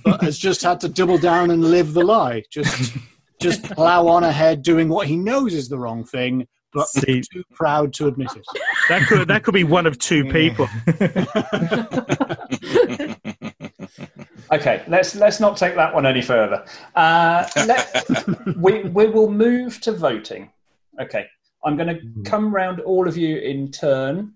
but 0.05 0.23
has 0.23 0.39
just 0.39 0.63
had 0.63 0.79
to 0.83 0.89
double 0.89 1.19
down 1.19 1.51
and 1.51 1.65
live 1.65 1.93
the 1.93 2.05
lie. 2.05 2.45
Just 2.51 2.97
just 3.41 3.65
plough 3.65 4.07
on 4.07 4.23
ahead, 4.23 4.63
doing 4.63 4.89
what 4.89 5.09
he 5.09 5.17
knows 5.17 5.53
is 5.53 5.69
the 5.69 5.79
wrong 5.79 6.05
thing, 6.05 6.47
but 6.73 6.89
See, 6.89 7.23
too 7.23 7.45
proud 7.53 7.93
to 7.95 8.09
admit 8.09 8.31
it. 8.37 8.45
that 8.89 9.07
could 9.09 9.29
that 9.29 9.45
could 9.45 9.55
be 9.55 9.65
one 9.65 9.87
of 9.87 9.99
two 9.99 10.25
people. 10.25 10.69
Okay, 14.53 14.85
let's 14.87 15.15
let's 15.15 15.41
not 15.41 15.57
take 15.57 15.75
that 15.77 15.95
one 15.95 16.05
any 16.05 16.21
further. 16.21 16.65
Uh, 16.95 17.49
let, 17.67 18.05
we 18.59 18.83
we 18.83 19.07
will 19.07 19.31
move 19.31 19.81
to 19.81 19.93
voting. 19.93 20.51
Okay, 21.01 21.27
I'm 21.65 21.77
going 21.77 21.89
to 21.89 22.31
come 22.31 22.55
round 22.55 22.81
all 22.81 23.09
of 23.09 23.17
you 23.17 23.39
in 23.39 23.71
turn, 23.71 24.35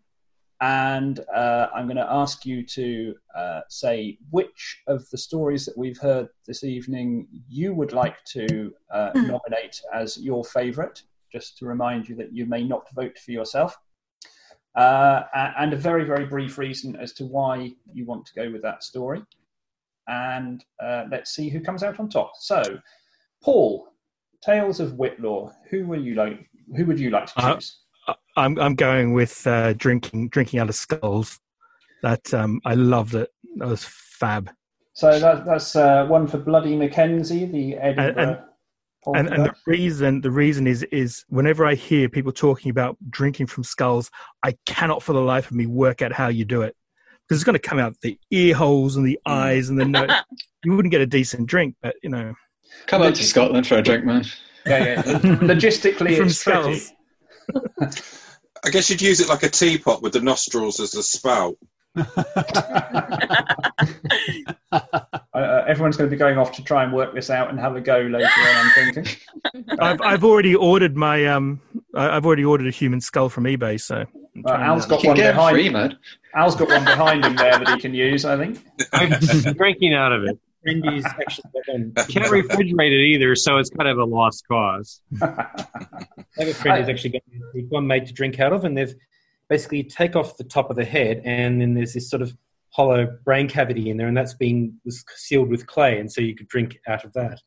and 0.63 1.21
uh, 1.35 1.69
I'm 1.75 1.85
going 1.85 1.99
to 1.99 2.11
ask 2.11 2.47
you 2.47 2.65
to 2.65 3.15
uh, 3.37 3.61
say 3.69 4.17
which 4.31 4.83
of 4.87 5.09
the 5.11 5.19
stories 5.19 5.67
that 5.67 5.77
we've 5.77 5.99
heard 5.99 6.29
this 6.47 6.65
evening 6.65 7.29
you 7.47 7.75
would 7.75 7.93
like 7.93 8.25
to 8.33 8.73
uh, 8.91 9.11
nominate 9.15 9.83
as 9.93 10.17
your 10.17 10.45
favourite. 10.45 11.03
Just 11.37 11.59
to 11.59 11.67
remind 11.67 12.09
you 12.09 12.17
that 12.17 12.33
you 12.33 12.47
may 12.47 12.65
not 12.65 12.87
vote 12.95 13.19
for 13.19 13.31
yourself. 13.33 13.77
Uh, 14.75 15.23
and 15.59 15.73
a 15.73 15.77
very, 15.77 16.05
very 16.05 16.27
brief 16.27 16.59
reason 16.59 16.97
as 16.97 17.13
to 17.15 17.25
why 17.25 17.73
you 17.93 18.05
want 18.05 18.25
to 18.27 18.35
go 18.35 18.51
with 18.51 18.63
that 18.63 18.83
story 18.83 19.23
and 20.09 20.65
uh, 20.83 21.05
let's 21.11 21.35
see 21.35 21.49
who 21.49 21.61
comes 21.61 21.83
out 21.83 21.99
on 21.99 22.09
top. 22.09 22.33
So, 22.39 22.63
Paul, 23.43 23.89
Tales 24.45 24.81
of 24.81 24.93
Whitlaw. 24.93 25.53
Who 25.71 25.87
will 25.87 26.01
you 26.01 26.15
like? 26.15 26.49
Who 26.77 26.85
would 26.87 27.01
you 27.01 27.11
like 27.11 27.27
to 27.27 27.33
Uh, 27.39 27.55
choose? 27.55 27.79
I'm 28.37 28.59
I'm 28.59 28.75
going 28.75 29.13
with 29.13 29.47
uh, 29.47 29.73
drinking 29.75 30.29
drinking 30.29 30.61
out 30.61 30.69
of 30.69 30.75
skulls. 30.75 31.41
That 32.03 32.33
um, 32.35 32.61
I 32.65 32.75
loved 32.75 33.15
it. 33.15 33.31
That 33.57 33.69
was 33.69 33.85
fab. 33.85 34.51
so 34.93 35.19
that, 35.19 35.45
that's 35.45 35.75
uh, 35.75 36.07
one 36.07 36.27
for 36.29 36.39
Bloody 36.39 36.77
Mackenzie, 36.77 37.47
the 37.47 37.75
Edinburgh. 37.77 38.23
and 38.23 38.31
and 38.31 38.39
Oh, 39.07 39.13
the 39.13 39.55
reason 39.67 40.21
the 40.21 40.31
reason 40.31 40.67
is 40.67 40.83
is 40.85 41.25
whenever 41.29 41.65
I 41.65 41.75
hear 41.75 42.09
people 42.09 42.33
talking 42.33 42.71
about 42.71 42.97
drinking 43.09 43.47
from 43.47 43.63
skulls, 43.63 44.11
I 44.43 44.57
cannot 44.67 45.03
for 45.03 45.13
the 45.13 45.21
life 45.21 45.47
of 45.47 45.57
me 45.57 45.67
work 45.67 46.03
out 46.03 46.13
how 46.13 46.29
you 46.29 46.45
do 46.45 46.63
it 46.63 46.75
because 47.23 47.41
it's 47.41 47.45
going 47.45 47.55
to 47.55 47.61
come 47.61 47.79
out 47.79 47.95
the 48.03 48.19
ear 48.31 48.55
holes 48.55 48.97
and 48.97 49.07
the 49.07 49.19
mm. 49.27 49.33
eyes 49.33 49.69
and 49.69 49.79
the 49.79 49.85
nose. 49.85 50.11
you 50.65 50.75
wouldn't 50.75 50.91
get 50.91 51.01
a 51.01 51.07
decent 51.07 51.47
drink, 51.49 51.77
but 51.83 51.95
you 52.03 52.11
know, 52.11 52.35
Come 52.87 53.03
up 53.03 53.15
to 53.15 53.25
Scotland 53.25 53.67
for 53.67 53.77
a 53.77 53.83
drink, 53.83 54.05
man. 54.05 54.25
yeah, 54.67 54.85
yeah. 54.85 55.03
Logistically, 55.03 56.17
from 56.17 56.27
it's 56.27 56.43
tricky. 56.43 56.79
skulls. 56.79 56.93
I 58.65 58.71
guess 58.71 58.91
you'd 58.91 59.03
use 59.03 59.21
it 59.21 59.29
like 59.29 59.43
a 59.43 59.49
teapot 59.49 60.03
with 60.03 60.13
the 60.13 60.21
nostrils 60.21 60.81
as 60.81 60.95
a 60.95 61.03
spout. 61.03 61.57
Uh, 64.73 65.65
everyone's 65.67 65.97
going 65.97 66.09
to 66.09 66.15
be 66.15 66.19
going 66.19 66.39
off 66.39 66.53
to 66.53 66.63
try 66.65 66.83
and 66.85 66.93
work 66.93 67.15
this 67.15 67.31
out 67.31 67.51
and 67.51 67.59
have 67.59 67.77
a 67.77 67.81
go 67.81 67.99
later 67.99 68.25
on. 68.27 68.57
I'm 68.57 68.71
thinking. 68.93 69.17
I've 69.81 70.01
I've 70.01 70.25
already 70.25 70.55
ordered 70.55 70.97
my 70.97 71.27
um 71.27 71.61
I- 71.95 72.17
I've 72.17 72.27
already 72.27 72.45
ordered 72.45 72.67
a 72.67 72.71
human 72.71 73.01
skull 73.01 73.29
from 73.29 73.45
eBay, 73.45 73.81
so 73.81 73.97
I'm 73.97 74.07
Well, 74.43 74.55
trying 74.55 74.67
Al's 74.67 74.87
that. 74.87 74.91
got 74.91 75.05
one 75.07 75.17
can 75.17 75.17
get 75.17 75.27
'em 75.31 75.37
behind. 75.37 75.55
free, 75.55 75.69
man. 75.69 75.99
Al's 76.35 76.57
got 76.57 76.69
one 76.69 76.85
behind 76.85 77.25
him 77.25 77.37
there 77.37 77.59
that 77.59 77.69
he 77.69 77.79
can 77.81 77.95
use. 77.95 78.25
I 78.25 78.37
think. 78.37 78.59
I'm 78.93 79.11
drinking 79.55 79.95
out 79.95 80.13
of 80.13 80.25
it. 80.25 80.39
Friend 80.63 80.85
actually. 81.05 81.45
Can't 82.09 82.27
refrigerate 82.27 82.91
it 82.93 83.05
either, 83.15 83.37
so 83.37 83.59
it's 83.59 83.71
kind 83.71 83.89
of 83.89 83.99
a 83.99 84.05
lost 84.05 84.47
cause. 84.49 85.01
I 85.23 85.47
have 86.39 86.49
a 86.49 86.55
friend 86.55 86.79
who's 86.81 86.89
actually 86.89 87.11
got 87.11 87.23
one 87.69 87.87
made 87.87 88.07
to 88.07 88.13
drink 88.13 88.41
out 88.41 88.53
of, 88.53 88.65
and 88.65 88.77
they've 88.77 88.95
basically 89.49 89.79
you 89.79 89.85
take 89.85 90.17
off 90.17 90.37
the 90.37 90.45
top 90.45 90.71
of 90.71 90.77
the 90.77 90.85
head, 90.85 91.23
and 91.25 91.61
then 91.61 91.75
there's 91.75 91.95
this 91.95 92.11
sort 92.11 92.23
of 92.23 92.37
hollow 92.71 93.07
brain 93.25 93.49
cavity 93.49 93.91
in 93.91 93.97
there, 93.97 94.09
and 94.09 94.17
that's 94.17 94.35
being 94.35 94.75
was 94.85 95.05
sealed 95.15 95.49
with 95.49 95.67
clay, 95.67 95.99
and 95.99 96.11
so 96.11 96.21
you 96.21 96.35
could 96.35 96.49
drink 96.49 96.79
out 96.87 97.05
of 97.05 97.13
that. 97.15 97.41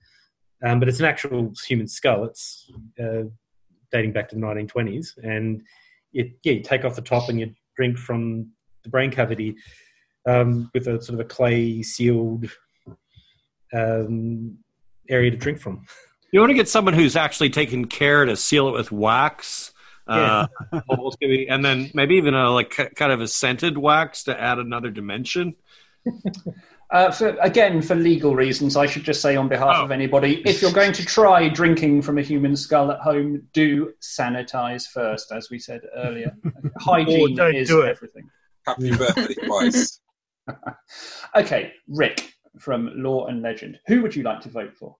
Um, 0.63 0.79
but 0.79 0.89
it's 0.89 0.99
an 0.99 1.05
actual 1.05 1.53
human 1.65 1.87
skull. 1.87 2.25
It's 2.25 2.69
uh, 3.01 3.23
dating 3.91 4.13
back 4.13 4.29
to 4.29 4.35
the 4.35 4.41
1920s, 4.41 5.17
and 5.23 5.61
it, 6.13 6.31
yeah, 6.43 6.53
you 6.53 6.61
take 6.61 6.85
off 6.85 6.95
the 6.95 7.01
top 7.01 7.29
and 7.29 7.39
you 7.39 7.53
drink 7.75 7.97
from 7.97 8.49
the 8.83 8.89
brain 8.89 9.11
cavity 9.11 9.55
um, 10.27 10.69
with 10.73 10.87
a 10.87 11.01
sort 11.01 11.19
of 11.19 11.19
a 11.19 11.29
clay 11.29 11.81
sealed 11.81 12.45
um, 13.73 14.57
area 15.09 15.31
to 15.31 15.37
drink 15.37 15.59
from. 15.59 15.85
You 16.31 16.39
want 16.39 16.51
to 16.51 16.55
get 16.55 16.69
someone 16.69 16.93
who's 16.93 17.15
actually 17.15 17.49
taken 17.49 17.85
care 17.85 18.25
to 18.25 18.35
seal 18.35 18.67
it 18.67 18.71
with 18.71 18.91
wax. 18.91 19.73
Uh, 20.09 20.47
and 21.49 21.63
then 21.63 21.91
maybe 21.93 22.15
even 22.15 22.33
a 22.33 22.49
like 22.49 22.95
kind 22.95 23.11
of 23.11 23.21
a 23.21 23.27
scented 23.27 23.77
wax 23.77 24.23
to 24.23 24.39
add 24.39 24.57
another 24.59 24.89
dimension. 24.89 25.55
Uh, 26.91 27.11
for, 27.11 27.37
again, 27.41 27.83
for 27.83 27.93
legal 27.93 28.35
reasons, 28.35 28.75
I 28.75 28.87
should 28.87 29.03
just 29.03 29.21
say 29.21 29.35
on 29.35 29.47
behalf 29.47 29.75
of 29.75 29.91
anybody, 29.91 30.41
if 30.43 30.59
you're 30.59 30.71
going 30.71 30.93
to 30.93 31.05
try 31.05 31.47
drinking 31.47 32.01
from 32.01 32.17
a 32.17 32.23
human 32.23 32.55
skull 32.55 32.91
at 32.91 32.99
home, 32.99 33.43
do 33.53 33.93
sanitize 34.01 34.87
first, 34.87 35.31
as 35.31 35.51
we 35.51 35.59
said 35.59 35.81
earlier. 35.95 36.35
Hygiene 36.79 37.35
don't 37.35 37.55
is 37.55 37.67
do 37.67 37.81
it. 37.81 37.89
everything. 37.89 38.27
Happy 38.65 38.89
birthday 38.89 39.35
twice. 39.45 39.99
Okay, 41.35 41.73
Rick 41.87 42.33
from 42.57 42.89
Law 42.95 43.27
and 43.27 43.43
Legend. 43.43 43.77
Who 43.85 44.01
would 44.01 44.15
you 44.15 44.23
like 44.23 44.41
to 44.41 44.49
vote 44.49 44.75
for? 44.75 44.95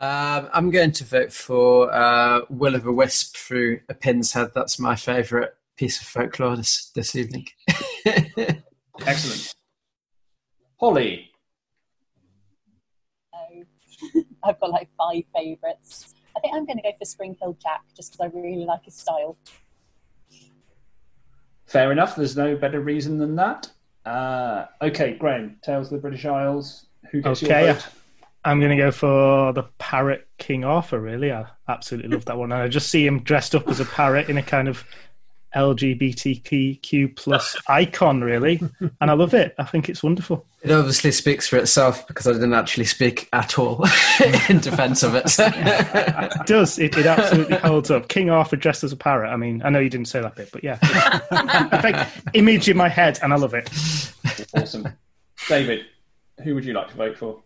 Um, 0.00 0.48
I'm 0.54 0.70
going 0.70 0.92
to 0.92 1.04
vote 1.04 1.30
for 1.30 1.92
uh, 1.92 2.40
Will 2.48 2.74
of 2.74 2.86
a 2.86 2.92
Wisp 2.92 3.36
through 3.36 3.80
a 3.90 3.94
Pin's 3.94 4.32
Head. 4.32 4.52
That's 4.54 4.78
my 4.78 4.96
favourite 4.96 5.50
piece 5.76 6.00
of 6.00 6.06
folklore 6.06 6.56
this, 6.56 6.90
this 6.94 7.14
evening. 7.14 7.46
Excellent. 9.06 9.54
Holly. 10.78 11.30
So, 13.34 14.20
I've 14.42 14.58
got 14.58 14.70
like 14.70 14.88
five 14.98 15.24
favourites. 15.36 16.14
I 16.34 16.40
think 16.40 16.54
I'm 16.54 16.64
going 16.64 16.78
to 16.78 16.82
go 16.82 16.92
for 16.98 17.04
Spring-Heeled 17.04 17.60
Jack 17.60 17.82
just 17.94 18.12
because 18.12 18.32
I 18.32 18.38
really 18.38 18.64
like 18.64 18.84
his 18.86 18.94
style. 18.94 19.36
Fair 21.66 21.92
enough. 21.92 22.16
There's 22.16 22.38
no 22.38 22.56
better 22.56 22.80
reason 22.80 23.18
than 23.18 23.36
that. 23.36 23.70
Uh, 24.06 24.64
okay, 24.80 25.12
Graham. 25.12 25.58
Tales 25.62 25.88
of 25.88 25.92
the 25.92 25.98
British 25.98 26.24
Isles. 26.24 26.86
Who 27.10 27.20
gets 27.20 27.42
Okay, 27.42 27.66
your 27.66 27.74
vote? 27.74 27.88
I'm 28.44 28.58
going 28.58 28.76
to 28.76 28.82
go 28.82 28.90
for 28.90 29.52
the 29.52 29.64
parrot 29.78 30.26
King 30.38 30.64
Arthur. 30.64 31.00
Really, 31.00 31.32
I 31.32 31.46
absolutely 31.68 32.10
love 32.10 32.24
that 32.26 32.38
one, 32.38 32.52
and 32.52 32.62
I 32.62 32.68
just 32.68 32.90
see 32.90 33.06
him 33.06 33.20
dressed 33.22 33.54
up 33.54 33.68
as 33.68 33.80
a 33.80 33.84
parrot 33.84 34.28
in 34.28 34.38
a 34.38 34.42
kind 34.42 34.68
of 34.68 34.84
LGBTQ 35.54 37.16
plus 37.16 37.56
icon, 37.68 38.22
really, 38.22 38.60
and 38.80 39.10
I 39.10 39.12
love 39.14 39.34
it. 39.34 39.54
I 39.58 39.64
think 39.64 39.88
it's 39.88 40.02
wonderful. 40.02 40.46
It 40.62 40.70
obviously 40.70 41.10
speaks 41.10 41.48
for 41.48 41.56
itself 41.56 42.06
because 42.06 42.26
I 42.26 42.32
didn't 42.32 42.54
actually 42.54 42.84
speak 42.84 43.28
at 43.32 43.58
all 43.58 43.84
in 44.48 44.60
defence 44.60 45.02
of 45.02 45.14
it. 45.14 45.24
It 45.38 46.46
does. 46.46 46.78
It, 46.78 46.96
it 46.96 47.06
absolutely 47.06 47.56
holds 47.56 47.90
up. 47.90 48.08
King 48.08 48.30
Arthur 48.30 48.56
dressed 48.56 48.84
as 48.84 48.92
a 48.92 48.96
parrot. 48.96 49.30
I 49.30 49.36
mean, 49.36 49.62
I 49.64 49.70
know 49.70 49.80
you 49.80 49.90
didn't 49.90 50.08
say 50.08 50.20
that 50.20 50.36
bit, 50.36 50.50
but 50.52 50.62
yeah, 50.62 50.76
perfect 51.70 52.34
image 52.34 52.68
in 52.68 52.76
my 52.76 52.88
head, 52.88 53.18
and 53.22 53.32
I 53.32 53.36
love 53.36 53.54
it. 53.54 53.68
Awesome. 54.54 54.88
David, 55.48 55.86
who 56.44 56.54
would 56.54 56.64
you 56.64 56.74
like 56.74 56.88
to 56.88 56.94
vote 56.94 57.18
for? 57.18 57.42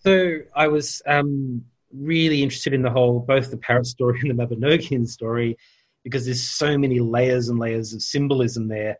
So 0.00 0.38
I 0.54 0.68
was 0.68 1.02
um, 1.06 1.64
really 1.92 2.42
interested 2.42 2.72
in 2.72 2.82
the 2.82 2.90
whole, 2.90 3.20
both 3.20 3.50
the 3.50 3.56
parrot 3.56 3.86
story 3.86 4.20
and 4.22 4.30
the 4.30 4.46
Mabinogion 4.46 5.06
story, 5.08 5.56
because 6.04 6.24
there's 6.24 6.48
so 6.48 6.78
many 6.78 7.00
layers 7.00 7.48
and 7.48 7.58
layers 7.58 7.92
of 7.92 8.02
symbolism 8.02 8.68
there, 8.68 8.96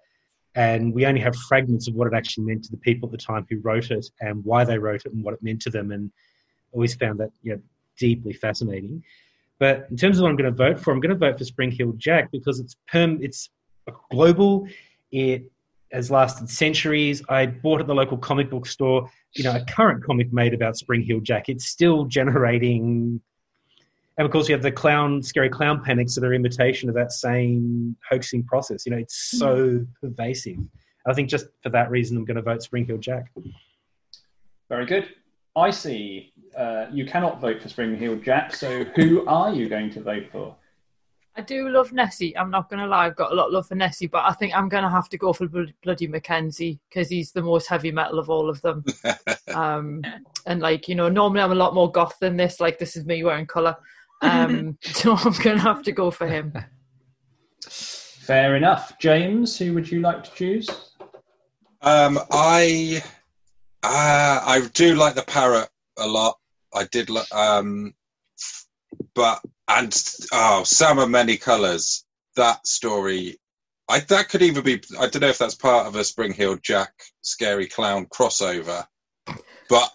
and 0.56 0.92
we 0.92 1.06
only 1.06 1.20
have 1.20 1.36
fragments 1.36 1.86
of 1.86 1.94
what 1.94 2.08
it 2.08 2.14
actually 2.14 2.44
meant 2.44 2.64
to 2.64 2.70
the 2.70 2.78
people 2.78 3.08
at 3.08 3.12
the 3.12 3.18
time 3.18 3.46
who 3.48 3.60
wrote 3.60 3.90
it 3.90 4.06
and 4.20 4.44
why 4.44 4.64
they 4.64 4.78
wrote 4.78 5.02
it 5.04 5.12
and 5.12 5.22
what 5.22 5.34
it 5.34 5.42
meant 5.42 5.62
to 5.62 5.70
them, 5.70 5.92
and 5.92 6.10
always 6.72 6.94
found 6.94 7.20
that 7.20 7.30
you 7.42 7.52
know, 7.52 7.60
deeply 7.98 8.32
fascinating. 8.32 9.04
But 9.58 9.86
in 9.90 9.96
terms 9.96 10.18
of 10.18 10.22
what 10.22 10.30
I'm 10.30 10.36
going 10.36 10.52
to 10.52 10.56
vote 10.56 10.80
for, 10.80 10.92
I'm 10.92 11.00
going 11.00 11.14
to 11.14 11.18
vote 11.18 11.38
for 11.38 11.44
Spring-Heeled 11.44 11.98
Jack 11.98 12.30
because 12.32 12.60
it's 12.60 12.76
perm, 12.88 13.18
it's 13.22 13.50
global. 14.10 14.66
It 15.12 15.50
has 15.92 16.10
lasted 16.10 16.50
centuries. 16.50 17.22
I 17.28 17.46
bought 17.46 17.80
at 17.80 17.86
the 17.86 17.94
local 17.94 18.18
comic 18.18 18.50
book 18.50 18.66
store, 18.66 19.10
you 19.36 19.44
know, 19.44 19.54
a 19.54 19.64
current 19.64 20.02
comic 20.02 20.32
made 20.32 20.54
about 20.54 20.76
Spring-Heeled 20.76 21.24
Jack. 21.24 21.48
It's 21.48 21.66
still 21.66 22.04
generating 22.04 23.20
And 24.18 24.24
of 24.24 24.32
course, 24.32 24.48
you 24.48 24.54
have 24.54 24.62
the 24.62 24.72
clown, 24.72 25.22
scary 25.22 25.50
clown 25.50 25.84
panics 25.84 26.14
that 26.14 26.24
are 26.24 26.32
imitation 26.32 26.88
of 26.88 26.94
that 26.94 27.12
same 27.12 27.96
hoaxing 28.08 28.42
process. 28.44 28.86
You 28.86 28.92
know, 28.92 28.98
it's 28.98 29.38
so 29.38 29.84
pervasive. 30.00 30.58
I 31.06 31.12
think 31.12 31.28
just 31.28 31.46
for 31.62 31.68
that 31.70 31.90
reason, 31.90 32.16
I'm 32.16 32.24
going 32.24 32.36
to 32.36 32.42
vote 32.42 32.62
Spring-Heeled 32.62 33.02
Jack. 33.02 33.26
Very 34.68 34.86
good. 34.86 35.08
I 35.54 35.70
see. 35.70 36.32
Uh, 36.56 36.86
you 36.90 37.04
cannot 37.04 37.40
vote 37.40 37.60
for 37.60 37.68
Spring-Heeled 37.68 38.24
Jack. 38.24 38.54
So 38.54 38.84
who 38.96 39.26
are 39.26 39.52
you 39.52 39.68
going 39.68 39.90
to 39.90 40.00
vote 40.00 40.26
for? 40.32 40.56
I 41.36 41.42
do 41.42 41.68
love 41.68 41.92
Nessie. 41.92 42.36
I'm 42.36 42.50
not 42.50 42.70
going 42.70 42.80
to 42.80 42.86
lie. 42.86 43.06
I've 43.06 43.16
got 43.16 43.30
a 43.30 43.34
lot 43.34 43.48
of 43.48 43.52
love 43.52 43.68
for 43.68 43.74
Nessie, 43.74 44.06
but 44.06 44.24
I 44.24 44.32
think 44.32 44.56
I'm 44.56 44.70
going 44.70 44.84
to 44.84 44.88
have 44.88 45.10
to 45.10 45.18
go 45.18 45.34
for 45.34 45.46
Bloody 45.82 46.06
Mackenzie 46.06 46.80
because 46.88 47.08
he's 47.08 47.32
the 47.32 47.42
most 47.42 47.68
heavy 47.68 47.92
metal 47.92 48.18
of 48.18 48.30
all 48.30 48.48
of 48.48 48.62
them. 48.62 48.84
um, 49.54 50.02
and 50.46 50.60
like 50.60 50.88
you 50.88 50.94
know, 50.94 51.10
normally 51.10 51.42
I'm 51.42 51.52
a 51.52 51.56
lot 51.56 51.74
more 51.74 51.90
goth 51.90 52.18
than 52.20 52.36
this. 52.36 52.58
Like 52.58 52.78
this 52.78 52.96
is 52.96 53.04
me 53.04 53.22
wearing 53.22 53.46
colour. 53.46 53.76
Um, 54.22 54.78
so 54.82 55.14
I'm 55.14 55.34
going 55.42 55.58
to 55.58 55.62
have 55.62 55.82
to 55.82 55.92
go 55.92 56.10
for 56.10 56.26
him. 56.26 56.54
Fair 57.62 58.56
enough. 58.56 58.98
James, 58.98 59.58
who 59.58 59.74
would 59.74 59.90
you 59.90 60.00
like 60.00 60.24
to 60.24 60.32
choose? 60.32 60.68
Um, 61.82 62.18
I 62.30 63.02
uh, 63.82 64.40
I 64.44 64.68
do 64.72 64.94
like 64.94 65.14
the 65.14 65.22
parrot 65.22 65.68
a 65.98 66.06
lot. 66.06 66.38
I 66.74 66.84
did, 66.84 67.08
li- 67.08 67.22
um, 67.32 67.94
but 69.14 69.40
and 69.68 69.94
oh, 70.32 70.64
Sam 70.64 70.98
of 70.98 71.10
Many 71.10 71.36
Colors. 71.36 72.04
That 72.36 72.66
story, 72.66 73.38
I 73.88 74.00
that 74.00 74.28
could 74.28 74.42
even 74.42 74.62
be. 74.62 74.82
I 74.98 75.06
don't 75.06 75.22
know 75.22 75.28
if 75.28 75.38
that's 75.38 75.54
part 75.54 75.86
of 75.86 75.96
a 75.96 76.04
Spring-Heeled 76.04 76.62
Jack 76.62 76.92
Scary 77.22 77.66
Clown 77.66 78.06
crossover, 78.06 78.86
but 79.68 79.90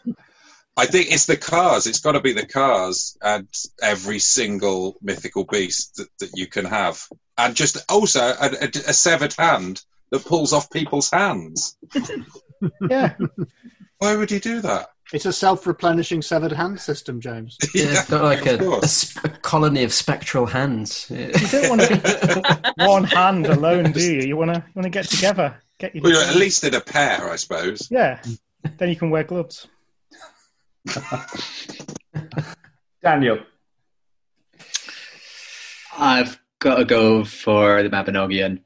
I 0.75 0.87
think 0.87 1.11
it's 1.11 1.27
the 1.27 1.37
cars. 1.37 1.85
It's 1.85 1.99
got 1.99 2.13
to 2.13 2.21
be 2.21 2.33
the 2.33 2.47
cars 2.47 3.15
and 3.21 3.47
every 3.81 4.17
single 4.19 4.97
mythical 5.01 5.43
beast 5.43 5.97
that, 5.97 6.07
that 6.19 6.31
you 6.33 6.47
can 6.47 6.65
have, 6.65 7.05
and 7.37 7.55
just 7.55 7.77
also 7.91 8.21
a, 8.21 8.49
a, 8.61 8.69
a 8.87 8.93
severed 8.93 9.33
hand 9.33 9.83
that 10.09 10.25
pulls 10.25 10.53
off 10.53 10.71
people's 10.71 11.11
hands. 11.11 11.77
Yeah. 12.89 13.15
Why 13.97 14.15
would 14.15 14.29
you 14.29 14.39
do 14.39 14.61
that? 14.61 14.89
It's 15.13 15.26
a 15.26 15.34
self-replenishing 15.34 16.21
severed 16.21 16.54
hand 16.54 16.80
system, 16.80 17.19
James. 17.19 17.58
Yeah, 17.76 17.86
it's 17.88 18.10
got 18.10 18.24
like 18.24 18.45
a, 18.45 18.58
a, 18.58 18.88
sp- 18.88 19.26
a 19.26 19.30
colony 19.30 19.84
of 19.84 19.91
spectral 19.93 20.45
hands. 20.45 21.08
Yeah. 21.10 21.28
You 21.38 21.47
don't 21.47 21.69
want 21.69 21.82
to 21.82 22.74
be 22.78 22.86
one 22.86 23.04
hand 23.04 23.45
alone, 23.47 23.91
do 23.91 24.02
you? 24.02 24.21
You 24.21 24.38
want 24.38 24.54
to 24.54 24.63
want 24.74 24.84
to 24.86 24.89
get 24.89 25.06
together, 25.06 25.56
get 25.80 25.93
your 25.95 26.04
Well, 26.04 26.13
you're 26.13 26.24
at 26.24 26.36
least 26.36 26.63
in 26.63 26.74
a 26.76 26.82
pair, 26.82 27.30
I 27.30 27.36
suppose. 27.36 27.89
Yeah. 27.91 28.21
Then 28.78 28.89
you 28.89 28.95
can 28.95 29.10
wear 29.10 29.24
gloves. 29.24 29.67
Daniel. 33.04 33.39
I've 35.97 36.39
got 36.60 36.76
to 36.76 36.86
go 36.86 37.26
for 37.26 37.84
the 37.84 37.89
Mabinogion. 37.89 38.62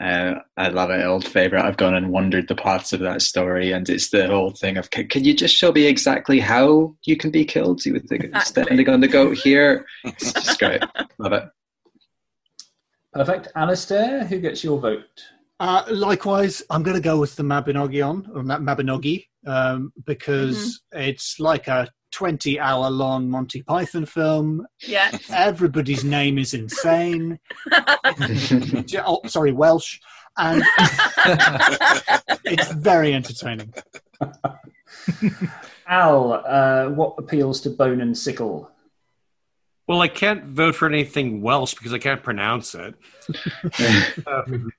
Uh, 0.00 0.34
I 0.56 0.68
love 0.68 0.90
it, 0.90 1.04
old 1.04 1.26
favorite. 1.26 1.64
I've 1.64 1.76
gone 1.76 1.94
and 1.94 2.10
wandered 2.10 2.48
the 2.48 2.56
paths 2.56 2.92
of 2.92 3.00
that 3.00 3.22
story, 3.22 3.70
and 3.70 3.88
it's 3.88 4.10
the 4.10 4.26
whole 4.26 4.50
thing 4.50 4.76
of 4.76 4.90
can, 4.90 5.08
can 5.08 5.24
you 5.24 5.34
just 5.34 5.54
show 5.54 5.70
me 5.70 5.86
exactly 5.86 6.40
how 6.40 6.96
you 7.04 7.16
can 7.16 7.30
be 7.30 7.44
killed? 7.44 7.84
You 7.86 7.92
would 7.94 8.08
think 8.08 8.24
it's 8.24 8.48
standing 8.48 8.88
on 8.88 9.00
the 9.00 9.08
goat 9.08 9.38
here. 9.38 9.86
It's 10.02 10.32
just 10.32 10.58
great. 10.58 10.82
love 11.18 11.32
it. 11.32 11.44
Perfect. 13.12 13.48
Alistair, 13.54 14.24
who 14.24 14.40
gets 14.40 14.64
your 14.64 14.80
vote? 14.80 15.24
Uh, 15.60 15.84
likewise, 15.88 16.62
I'm 16.68 16.82
going 16.82 16.96
to 16.96 17.02
go 17.02 17.20
with 17.20 17.36
the 17.36 17.44
Mabinogion 17.44 18.28
or 18.34 18.42
Ma- 18.42 18.58
Mabinogi 18.58 19.26
um, 19.46 19.92
because 20.04 20.82
it's 20.92 21.38
like 21.38 21.68
a 21.68 21.88
20 22.14 22.60
hour 22.60 22.88
long 22.90 23.28
Monty 23.28 23.62
Python 23.62 24.06
film. 24.06 24.66
Yeah. 24.86 25.16
Everybody's 25.30 26.04
name 26.04 26.38
is 26.38 26.54
insane. 26.54 27.40
oh, 29.04 29.20
sorry, 29.26 29.52
Welsh. 29.52 29.98
And 30.36 30.62
it's 32.44 32.72
very 32.72 33.14
entertaining. 33.14 33.74
Al, 35.86 36.32
uh, 36.46 36.88
what 36.90 37.14
appeals 37.18 37.60
to 37.62 37.70
Bone 37.70 38.00
and 38.00 38.16
Sickle? 38.16 38.70
Well, 39.86 40.00
I 40.00 40.08
can't 40.08 40.44
vote 40.44 40.76
for 40.76 40.88
anything 40.88 41.42
Welsh 41.42 41.74
because 41.74 41.92
I 41.92 41.98
can't 41.98 42.22
pronounce 42.22 42.74
it. 42.74 42.94
Um, 44.26 44.70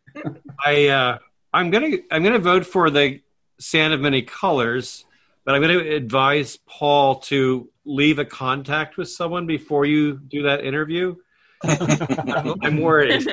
I 0.66 0.88
uh, 0.88 1.18
I'm 1.54 1.70
gonna 1.70 1.98
I'm 2.10 2.24
gonna 2.24 2.40
vote 2.40 2.66
for 2.66 2.90
the 2.90 3.20
Sand 3.60 3.94
of 3.94 4.00
Many 4.00 4.22
Colors, 4.22 5.06
but 5.46 5.56
I'm 5.56 5.62
gonna 5.62 5.80
advise 5.80 6.58
Paul 6.68 7.16
to 7.22 7.70
leave 7.86 8.20
a 8.20 8.26
contact 8.26 8.98
with 8.98 9.10
someone 9.10 9.46
before 9.48 9.86
you 9.86 10.18
do 10.28 10.44
that 10.44 10.64
interview. 10.66 11.16
I'm, 11.64 12.56
I'm 12.64 12.82
worried. 12.82 13.26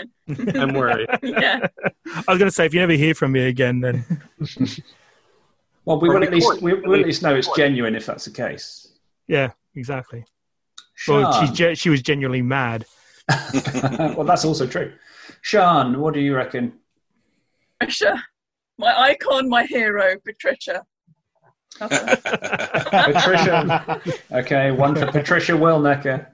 I'm 0.54 0.74
worried. 0.74 1.08
yeah. 1.22 1.66
I 2.06 2.24
was 2.28 2.38
going 2.38 2.40
to 2.48 2.50
say, 2.50 2.64
if 2.66 2.72
you 2.72 2.80
never 2.80 2.92
hear 2.92 3.14
from 3.14 3.32
me 3.32 3.40
again, 3.46 3.80
then 3.80 4.04
Well, 5.84 5.98
we 6.00 6.08
Or 6.08 6.14
will 6.14 6.22
at 6.24 6.32
least 6.32 6.48
record. 6.48 6.62
we 6.62 6.74
will 6.74 6.94
at 7.00 7.04
least 7.04 7.22
know 7.22 7.34
it's 7.34 7.48
genuine 7.56 7.94
if 7.96 8.06
that's 8.06 8.24
the 8.24 8.30
case. 8.30 8.92
yeah, 9.26 9.50
exactly. 9.74 10.24
Well, 11.08 11.32
Sean. 11.32 11.46
she's 11.46 11.56
ge- 11.56 11.78
she 11.78 11.90
was 11.90 12.00
genuinely 12.02 12.42
mad. 12.42 12.84
well, 14.16 14.24
that's 14.24 14.44
also 14.44 14.66
true. 14.66 14.92
Sean, 15.40 15.98
what 16.00 16.14
do 16.14 16.20
you 16.20 16.36
reckon? 16.36 16.74
Patricia. 17.80 18.22
My 18.78 18.96
icon, 19.00 19.48
my 19.48 19.64
hero, 19.64 20.14
Patricia. 20.24 20.84
Patricia. 21.78 24.00
Okay, 24.32 24.70
one 24.70 24.94
for 24.94 25.06
Patricia 25.06 25.52
Wellnecker. 25.52 26.26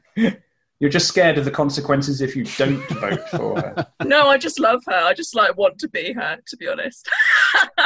You're 0.81 0.91
just 0.91 1.09
scared 1.09 1.39
of 1.39 1.45
the 1.45 1.51
consequences 1.51 2.21
if 2.21 2.37
you 2.37 2.45
don't 2.57 2.81
vote 2.91 3.29
for 3.31 3.61
her. 3.61 3.87
No, 4.05 4.29
I 4.29 4.39
just 4.39 4.61
love 4.61 4.83
her. 4.87 4.95
I 4.95 5.13
just 5.13 5.35
like 5.35 5.57
want 5.57 5.79
to 5.81 5.89
be 5.89 6.13
her, 6.13 6.39
to 6.47 6.57
be 6.57 6.69
honest. 6.69 7.09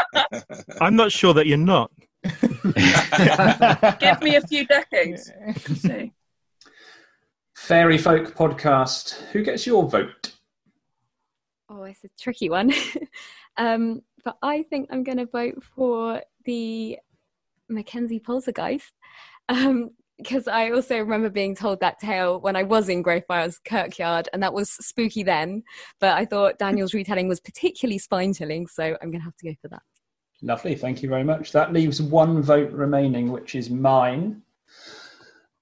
I'm 0.80 0.94
not 0.94 1.10
sure 1.10 1.32
that 1.34 1.46
you're 1.46 1.56
not. 1.58 1.90
Give 3.98 4.22
me 4.22 4.36
a 4.36 4.42
few 4.46 4.66
decades. 4.66 5.30
See. 5.74 6.12
Fairy 7.56 7.96
Folk 7.96 8.34
Podcast. 8.34 9.14
Who 9.32 9.42
gets 9.42 9.66
your 9.66 9.88
vote? 9.88 10.32
Oh, 11.70 11.84
it's 11.84 12.04
a 12.04 12.08
tricky 12.20 12.50
one. 12.50 12.72
um, 13.56 14.02
but 14.24 14.36
I 14.42 14.62
think 14.64 14.88
I'm 14.90 15.02
going 15.02 15.18
to 15.18 15.26
vote 15.26 15.62
for 15.74 16.20
the 16.44 16.98
Mackenzie 17.74 18.20
Poltergeist. 18.20 18.92
Um, 19.48 19.90
because 20.18 20.46
I 20.46 20.70
also 20.70 20.98
remember 20.98 21.30
being 21.30 21.56
told 21.56 21.80
that 21.80 21.98
tale 21.98 22.40
when 22.40 22.54
I 22.54 22.62
was 22.62 22.88
in 22.88 23.02
Greyfriars 23.02 23.58
Kirkyard, 23.64 24.28
and 24.32 24.42
that 24.42 24.52
was 24.52 24.70
spooky 24.70 25.22
then. 25.22 25.64
But 26.00 26.16
I 26.16 26.24
thought 26.24 26.58
Daniel's 26.58 26.94
retelling 26.94 27.28
was 27.28 27.40
particularly 27.40 27.98
spine 27.98 28.32
chilling, 28.32 28.66
so 28.68 28.84
I'm 28.84 29.10
going 29.10 29.20
to 29.20 29.24
have 29.24 29.36
to 29.38 29.48
go 29.48 29.54
for 29.60 29.68
that. 29.68 29.82
Lovely, 30.42 30.74
thank 30.74 31.02
you 31.02 31.08
very 31.08 31.24
much. 31.24 31.52
That 31.52 31.72
leaves 31.72 32.00
one 32.00 32.42
vote 32.42 32.72
remaining, 32.72 33.32
which 33.32 33.54
is 33.54 33.70
mine. 33.70 34.42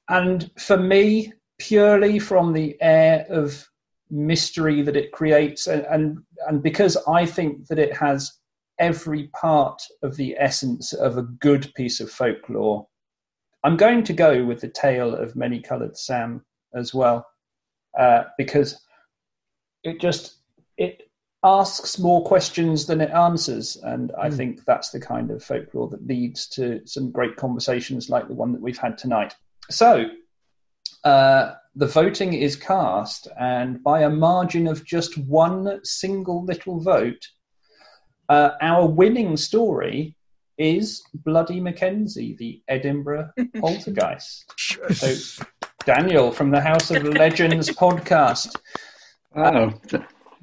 And 0.09 0.51
for 0.59 0.77
me, 0.77 1.33
purely 1.59 2.19
from 2.19 2.53
the 2.53 2.77
air 2.81 3.27
of 3.29 3.67
mystery 4.11 4.83
that 4.83 4.97
it 4.97 5.13
creates, 5.13 5.69
and, 5.69 5.87
and, 5.87 6.19
and 6.49 6.63
because 6.63 6.97
I 7.07 7.25
think 7.25 7.67
that 7.69 7.79
it 7.79 7.97
has 7.97 8.40
every 8.81 9.29
part 9.29 9.81
of 10.03 10.17
the 10.17 10.35
essence 10.39 10.93
of 10.93 11.17
a 11.17 11.23
good 11.23 11.73
piece 11.75 12.01
of 12.01 12.11
folklore, 12.11 12.89
I'm 13.63 13.77
going 13.77 14.03
to 14.05 14.13
go 14.13 14.45
with 14.45 14.61
the 14.61 14.69
tale 14.69 15.15
of 15.15 15.37
Many 15.37 15.61
Coloured 15.61 15.97
Sam 15.97 16.45
as 16.75 16.95
well, 16.95 17.27
uh, 17.99 18.25
because 18.39 18.81
it 19.85 20.01
just 20.01 20.39
it 20.79 21.11
asks 21.45 21.99
more 21.99 22.25
questions 22.25 22.87
than 22.87 23.01
it 23.01 23.11
answers, 23.11 23.77
and 23.77 24.13
I 24.19 24.29
Mm. 24.29 24.37
think 24.37 24.65
that's 24.65 24.91
the 24.91 25.01
kind 25.01 25.31
of 25.31 25.43
folklore 25.45 25.89
that 25.89 26.07
leads 26.07 26.47
to 26.49 26.81
some 26.87 27.11
great 27.11 27.37
conversations 27.37 28.11
like 28.11 28.29
the 28.29 28.35
one 28.35 28.53
that 28.53 28.61
we've 28.61 28.79
had 28.79 28.99
tonight. 28.99 29.35
So, 29.71 30.11
uh, 31.05 31.55
the 31.75 31.87
voting 31.87 32.35
is 32.35 32.57
cast, 32.57 33.29
and 33.39 33.83
by 33.83 34.03
a 34.03 34.11
margin 34.11 34.67
of 34.67 34.85
just 34.85 35.17
one 35.19 35.81
single 35.85 36.45
little 36.45 36.81
vote, 36.81 37.27
uh, 38.31 38.57
our 38.63 38.87
winning 38.87 39.37
story 39.37 40.15
is 40.57 41.03
Bloody 41.25 41.61
Mackenzie, 41.61 42.37
the 42.39 42.63
Edinburgh 42.69 43.31
poltergeist. 43.57 44.45
so, 44.95 45.15
Daniel 45.85 46.31
from 46.31 46.51
the 46.51 46.61
House 46.61 46.91
of 46.93 47.03
Legends 47.03 47.69
podcast. 47.85 48.55
Oh, 49.35 49.73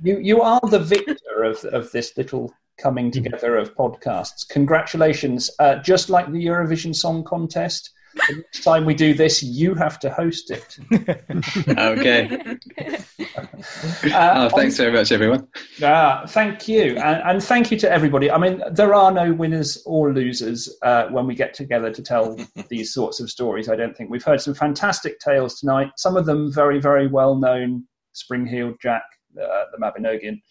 You 0.04 0.20
you 0.20 0.42
are 0.42 0.60
the 0.70 0.80
victor 0.80 1.44
of 1.44 1.64
of 1.66 1.92
this 1.92 2.18
little 2.18 2.54
coming 2.78 3.10
together 3.10 3.56
of 3.56 3.74
podcasts. 3.76 4.48
Congratulations! 4.50 5.50
Uh, 5.60 5.76
just 5.76 6.10
like 6.10 6.32
the 6.32 6.46
Eurovision 6.46 6.94
Song 6.94 7.24
Contest, 7.24 7.92
the 8.28 8.36
next 8.38 8.64
time 8.64 8.86
we 8.86 8.94
do 8.94 9.14
this, 9.14 9.42
you 9.44 9.74
have 9.76 10.00
to 10.00 10.10
host 10.10 10.52
it. 10.52 10.78
okay. 11.78 12.58
Uh, 14.14 14.34
oh, 14.36 14.50
thanks 14.50 14.78
very 14.78 14.92
much, 14.92 15.12
everyone. 15.12 15.48
Ah, 15.84 16.24
thank 16.28 16.68
you, 16.68 16.98
and, 16.98 17.22
and 17.24 17.44
thank 17.44 17.72
you 17.72 17.78
to 17.80 17.92
everybody. 17.92 18.30
I 18.32 18.38
mean, 18.38 18.62
there 18.72 18.94
are 18.94 19.12
no 19.12 19.34
winners 19.34 19.82
or 19.86 20.14
losers 20.14 20.70
uh, 20.82 21.08
when 21.08 21.28
we 21.28 21.36
get 21.36 21.54
together 21.54 21.92
to 21.92 22.02
tell 22.02 22.38
these 22.70 22.94
sorts 22.94 23.20
of 23.20 23.30
stories. 23.30 23.70
I 23.70 23.76
don't 23.76 23.96
think 23.96 24.10
we've 24.10 24.24
heard 24.24 24.42
some 24.42 24.54
fantastic 24.54 25.20
tales 25.20 25.60
tonight. 25.60 25.92
Some 25.98 26.18
of 26.18 26.26
them 26.26 26.52
very, 26.54 26.80
very 26.80 27.08
well 27.08 27.36
known. 27.36 27.86
Spring-heeled 28.14 28.76
Jack, 28.82 29.04
uh, 29.40 29.66
the 29.72 29.78
Mabinogion, 29.80 30.42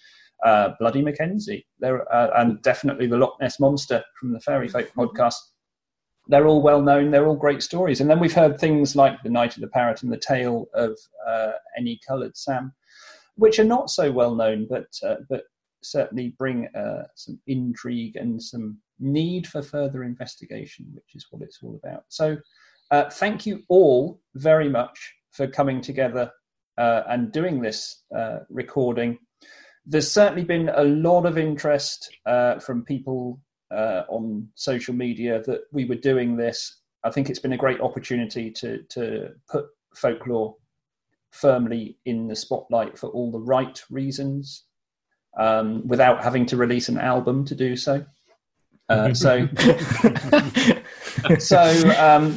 uh, 0.44 0.70
Bloody 0.78 1.02
Mackenzie, 1.02 1.66
there, 1.80 2.12
uh, 2.14 2.30
and 2.36 2.62
definitely 2.62 3.06
the 3.06 3.16
Loch 3.16 3.36
Ness 3.40 3.58
Monster 3.58 4.04
from 4.20 4.32
the 4.32 4.40
Fairy 4.40 4.68
Folk 4.68 4.90
podcast. 4.96 5.34
They're 6.28 6.46
all 6.46 6.62
well 6.62 6.82
known. 6.82 7.10
They're 7.10 7.26
all 7.26 7.36
great 7.36 7.62
stories. 7.62 8.00
And 8.00 8.10
then 8.10 8.20
we've 8.20 8.32
heard 8.32 8.58
things 8.58 8.96
like 8.96 9.22
the 9.22 9.30
Night 9.30 9.54
of 9.54 9.60
the 9.60 9.68
Parrot 9.68 10.02
and 10.02 10.12
the 10.12 10.18
Tale 10.18 10.66
of 10.74 10.98
uh, 11.26 11.52
Any 11.78 12.00
Coloured 12.06 12.36
Sam, 12.36 12.72
which 13.36 13.58
are 13.58 13.64
not 13.64 13.90
so 13.90 14.10
well 14.10 14.34
known, 14.34 14.66
but 14.68 14.88
uh, 15.04 15.16
but 15.28 15.44
certainly 15.82 16.34
bring 16.38 16.66
uh, 16.74 17.04
some 17.14 17.38
intrigue 17.46 18.16
and 18.16 18.42
some 18.42 18.78
need 18.98 19.46
for 19.46 19.62
further 19.62 20.02
investigation, 20.02 20.86
which 20.92 21.14
is 21.14 21.26
what 21.30 21.42
it's 21.42 21.60
all 21.62 21.78
about. 21.82 22.04
So, 22.08 22.36
uh, 22.90 23.08
thank 23.10 23.46
you 23.46 23.62
all 23.68 24.20
very 24.34 24.68
much 24.68 25.14
for 25.32 25.46
coming 25.46 25.80
together 25.80 26.30
uh, 26.78 27.02
and 27.08 27.30
doing 27.30 27.60
this 27.60 28.02
uh, 28.16 28.40
recording. 28.48 29.18
There's 29.84 30.10
certainly 30.10 30.44
been 30.44 30.70
a 30.70 30.82
lot 30.82 31.26
of 31.26 31.38
interest 31.38 32.10
from 32.24 32.84
people 32.84 33.40
uh, 33.70 34.02
on 34.08 34.48
social 34.54 34.94
media 34.94 35.42
that 35.42 35.62
we 35.72 35.84
were 35.84 35.96
doing 35.96 36.36
this. 36.36 36.80
I 37.04 37.10
think 37.10 37.30
it's 37.30 37.38
been 37.38 37.52
a 37.52 37.58
great 37.58 37.80
opportunity 37.80 38.50
to 38.52 38.82
to 38.90 39.30
put 39.48 39.66
folklore 39.94 40.56
firmly 41.30 41.98
in 42.06 42.28
the 42.28 42.36
spotlight 42.36 42.98
for 42.98 43.08
all 43.10 43.30
the 43.30 43.40
right 43.40 43.82
reasons, 43.90 44.64
um, 45.38 45.86
without 45.86 46.22
having 46.22 46.46
to 46.46 46.56
release 46.56 46.88
an 46.88 46.98
album 46.98 47.44
to 47.44 47.54
do 47.54 47.76
so. 47.76 48.04
Uh, 48.88 49.12
so, 49.12 49.48
so 51.40 51.90
um, 51.98 52.32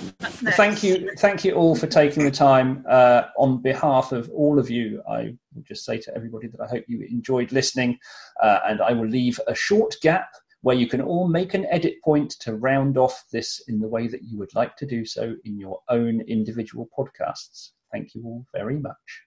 thank 0.55 0.81
you, 0.81 1.11
thank 1.19 1.45
you 1.45 1.53
all 1.53 1.75
for 1.75 1.85
taking 1.85 2.23
the 2.23 2.31
time. 2.31 2.83
Uh, 2.89 3.23
on 3.37 3.61
behalf 3.61 4.11
of 4.11 4.29
all 4.31 4.57
of 4.57 4.69
you, 4.69 5.01
I 5.07 5.35
will 5.53 5.63
just 5.63 5.85
say 5.85 5.99
to 5.99 6.15
everybody 6.15 6.47
that 6.47 6.59
I 6.59 6.67
hope 6.67 6.85
you 6.87 7.05
enjoyed 7.09 7.51
listening, 7.51 7.99
uh, 8.41 8.59
and 8.65 8.81
I 8.81 8.93
will 8.93 9.07
leave 9.07 9.39
a 9.47 9.53
short 9.53 9.95
gap 10.01 10.29
where 10.61 10.75
you 10.75 10.87
can 10.87 11.01
all 11.01 11.27
make 11.27 11.53
an 11.53 11.65
edit 11.69 11.95
point 12.03 12.31
to 12.41 12.55
round 12.55 12.97
off 12.97 13.23
this 13.31 13.61
in 13.67 13.79
the 13.79 13.87
way 13.87 14.07
that 14.07 14.23
you 14.23 14.37
would 14.37 14.53
like 14.55 14.75
to 14.77 14.85
do 14.85 15.05
so 15.05 15.35
in 15.45 15.57
your 15.57 15.79
own 15.89 16.21
individual 16.21 16.89
podcasts. 16.97 17.71
Thank 17.91 18.13
you 18.13 18.23
all 18.25 18.45
very 18.53 18.77
much. 18.77 19.23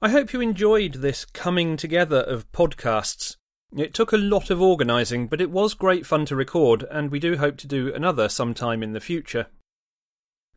I 0.00 0.10
hope 0.10 0.32
you 0.32 0.40
enjoyed 0.40 0.94
this 0.94 1.24
coming 1.24 1.76
together 1.76 2.20
of 2.20 2.50
podcasts. 2.52 3.36
It 3.74 3.94
took 3.94 4.12
a 4.12 4.18
lot 4.18 4.50
of 4.50 4.60
organising, 4.60 5.28
but 5.28 5.40
it 5.40 5.50
was 5.50 5.74
great 5.74 6.04
fun 6.04 6.26
to 6.26 6.36
record, 6.36 6.84
and 6.90 7.10
we 7.10 7.18
do 7.18 7.38
hope 7.38 7.56
to 7.58 7.66
do 7.66 7.94
another 7.94 8.28
sometime 8.28 8.82
in 8.82 8.92
the 8.92 9.00
future. 9.00 9.46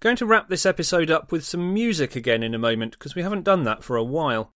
Going 0.01 0.17
to 0.17 0.25
wrap 0.25 0.49
this 0.49 0.65
episode 0.65 1.09
up 1.09 1.31
with 1.31 1.45
some 1.45 1.73
music 1.73 2.15
again 2.15 2.43
in 2.43 2.53
a 2.53 2.59
moment, 2.59 2.93
because 2.93 3.15
we 3.15 3.21
haven't 3.21 3.45
done 3.45 3.63
that 3.63 3.83
for 3.83 3.95
a 3.95 4.03
while. 4.03 4.51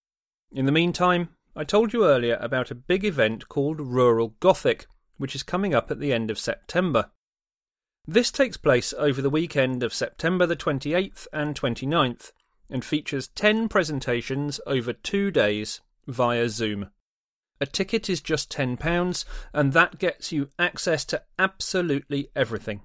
In 0.51 0.65
the 0.65 0.71
meantime, 0.71 1.29
I 1.55 1.63
told 1.63 1.93
you 1.93 2.05
earlier 2.05 2.37
about 2.41 2.69
a 2.69 2.75
big 2.75 3.05
event 3.05 3.47
called 3.47 3.79
Rural 3.79 4.35
Gothic, 4.39 4.87
which 5.19 5.35
is 5.35 5.43
coming 5.43 5.75
up 5.75 5.91
at 5.91 5.99
the 5.99 6.11
end 6.11 6.31
of 6.31 6.39
September. 6.39 7.11
This 8.07 8.31
takes 8.31 8.57
place 8.57 8.91
over 8.97 9.21
the 9.21 9.29
weekend 9.29 9.83
of 9.83 9.93
September 9.93 10.47
the 10.47 10.55
28th 10.55 11.27
and 11.31 11.53
29th, 11.53 12.31
and 12.71 12.83
features 12.83 13.27
10 13.27 13.69
presentations 13.69 14.59
over 14.65 14.93
two 14.93 15.29
days 15.29 15.81
via 16.07 16.49
Zoom. 16.49 16.89
A 17.61 17.65
ticket 17.65 18.09
is 18.09 18.21
just 18.21 18.51
£10, 18.51 19.25
and 19.53 19.73
that 19.73 19.99
gets 19.99 20.31
you 20.31 20.49
access 20.57 21.03
to 21.05 21.21
absolutely 21.37 22.29
everything. 22.35 22.81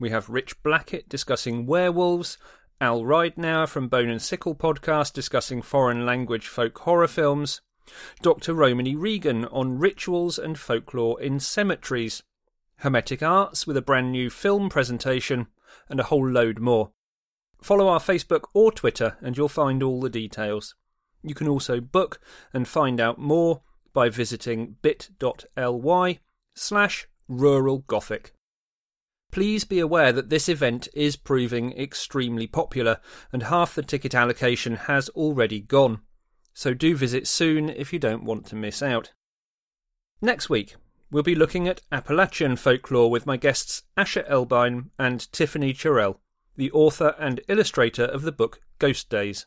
We 0.00 0.10
have 0.10 0.28
Rich 0.28 0.62
Blackett 0.62 1.08
discussing 1.08 1.66
werewolves, 1.66 2.36
Al 2.80 3.02
Ridenour 3.02 3.68
from 3.68 3.88
Bone 3.88 4.08
and 4.08 4.22
Sickle 4.22 4.54
podcast 4.54 5.12
discussing 5.12 5.62
foreign 5.62 6.04
language 6.04 6.48
folk 6.48 6.78
horror 6.78 7.08
films, 7.08 7.60
Dr. 8.22 8.54
Romany 8.54 8.96
Reagan 8.96 9.44
on 9.46 9.78
rituals 9.78 10.38
and 10.38 10.58
folklore 10.58 11.20
in 11.20 11.40
cemeteries, 11.40 12.22
Hermetic 12.76 13.22
Arts 13.22 13.66
with 13.66 13.76
a 13.76 13.82
brand 13.82 14.12
new 14.12 14.30
film 14.30 14.68
presentation, 14.68 15.48
and 15.88 16.00
a 16.00 16.04
whole 16.04 16.28
load 16.28 16.58
more. 16.58 16.92
Follow 17.62 17.88
our 17.88 18.00
Facebook 18.00 18.44
or 18.54 18.70
Twitter 18.70 19.16
and 19.20 19.36
you'll 19.36 19.48
find 19.48 19.82
all 19.82 20.00
the 20.00 20.10
details. 20.10 20.74
You 21.22 21.34
can 21.34 21.48
also 21.48 21.80
book 21.80 22.20
and 22.52 22.68
find 22.68 23.00
out 23.00 23.18
more 23.18 23.62
by 23.92 24.08
visiting 24.08 24.76
bit.ly 24.80 26.20
slash 26.54 27.08
rural 27.26 27.78
gothic. 27.78 28.32
Please 29.30 29.64
be 29.64 29.78
aware 29.78 30.12
that 30.12 30.30
this 30.30 30.48
event 30.48 30.88
is 30.94 31.16
proving 31.16 31.72
extremely 31.72 32.46
popular 32.46 32.98
and 33.32 33.44
half 33.44 33.74
the 33.74 33.82
ticket 33.82 34.14
allocation 34.14 34.76
has 34.76 35.08
already 35.10 35.60
gone, 35.60 36.00
so 36.58 36.74
do 36.74 36.96
visit 36.96 37.28
soon 37.28 37.68
if 37.68 37.92
you 37.92 38.00
don't 38.00 38.24
want 38.24 38.44
to 38.44 38.56
miss 38.56 38.82
out. 38.82 39.12
Next 40.20 40.50
week, 40.50 40.74
we'll 41.08 41.22
be 41.22 41.36
looking 41.36 41.68
at 41.68 41.82
Appalachian 41.92 42.56
folklore 42.56 43.12
with 43.12 43.26
my 43.26 43.36
guests 43.36 43.84
Asher 43.96 44.24
Elbein 44.26 44.90
and 44.98 45.30
Tiffany 45.30 45.72
Turrill, 45.72 46.18
the 46.56 46.72
author 46.72 47.14
and 47.16 47.40
illustrator 47.46 48.02
of 48.02 48.22
the 48.22 48.32
book 48.32 48.60
Ghost 48.80 49.08
Days. 49.08 49.46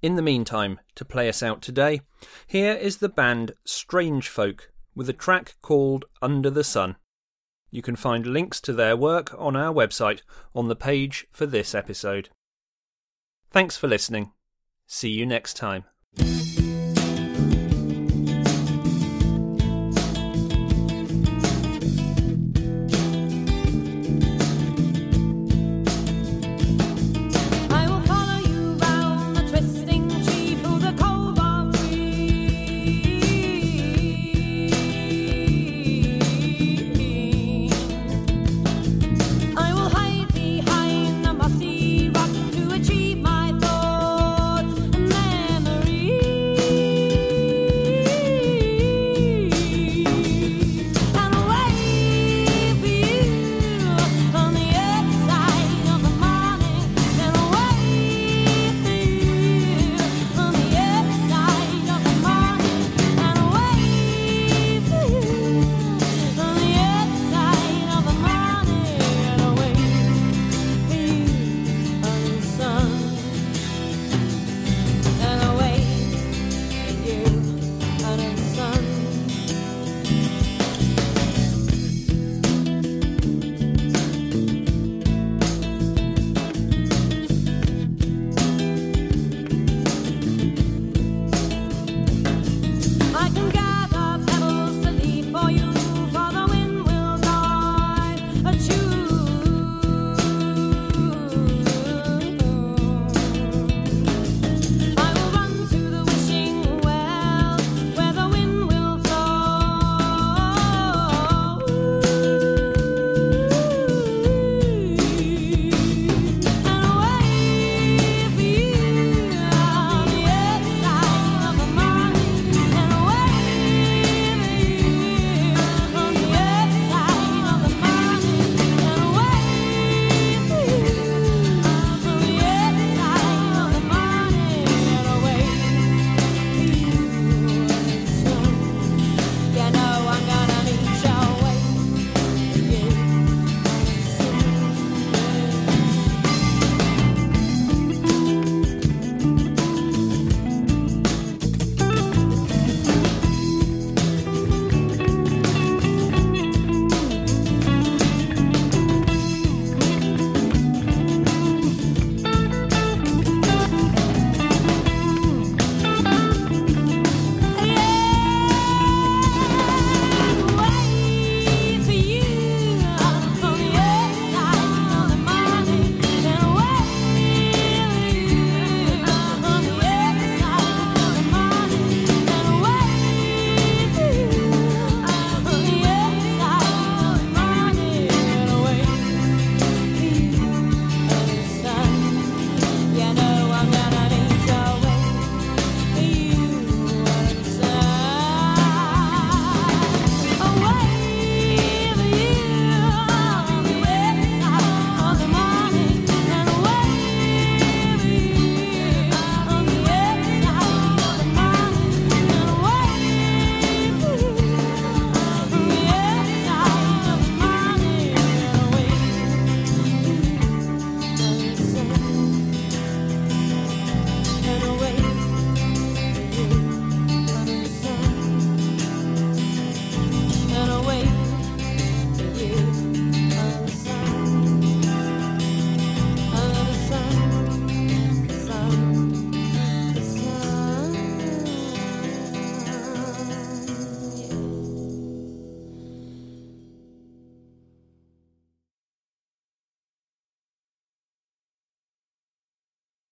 In 0.00 0.16
the 0.16 0.22
meantime, 0.22 0.80
to 0.94 1.04
play 1.04 1.28
us 1.28 1.42
out 1.42 1.60
today, 1.60 2.00
here 2.46 2.72
is 2.72 2.96
the 2.96 3.10
band 3.10 3.52
Strangefolk 3.66 4.60
with 4.94 5.10
a 5.10 5.12
track 5.12 5.56
called 5.60 6.06
Under 6.22 6.48
the 6.48 6.64
Sun. 6.64 6.96
You 7.70 7.82
can 7.82 7.96
find 7.96 8.24
links 8.24 8.62
to 8.62 8.72
their 8.72 8.96
work 8.96 9.34
on 9.36 9.56
our 9.56 9.74
website 9.74 10.22
on 10.54 10.68
the 10.68 10.74
page 10.74 11.26
for 11.32 11.44
this 11.44 11.74
episode. 11.74 12.30
Thanks 13.50 13.76
for 13.76 13.88
listening. 13.88 14.32
See 14.86 15.10
you 15.10 15.26
next 15.26 15.52
time. 15.58 15.84
Thank 16.16 16.52
you. 16.52 16.57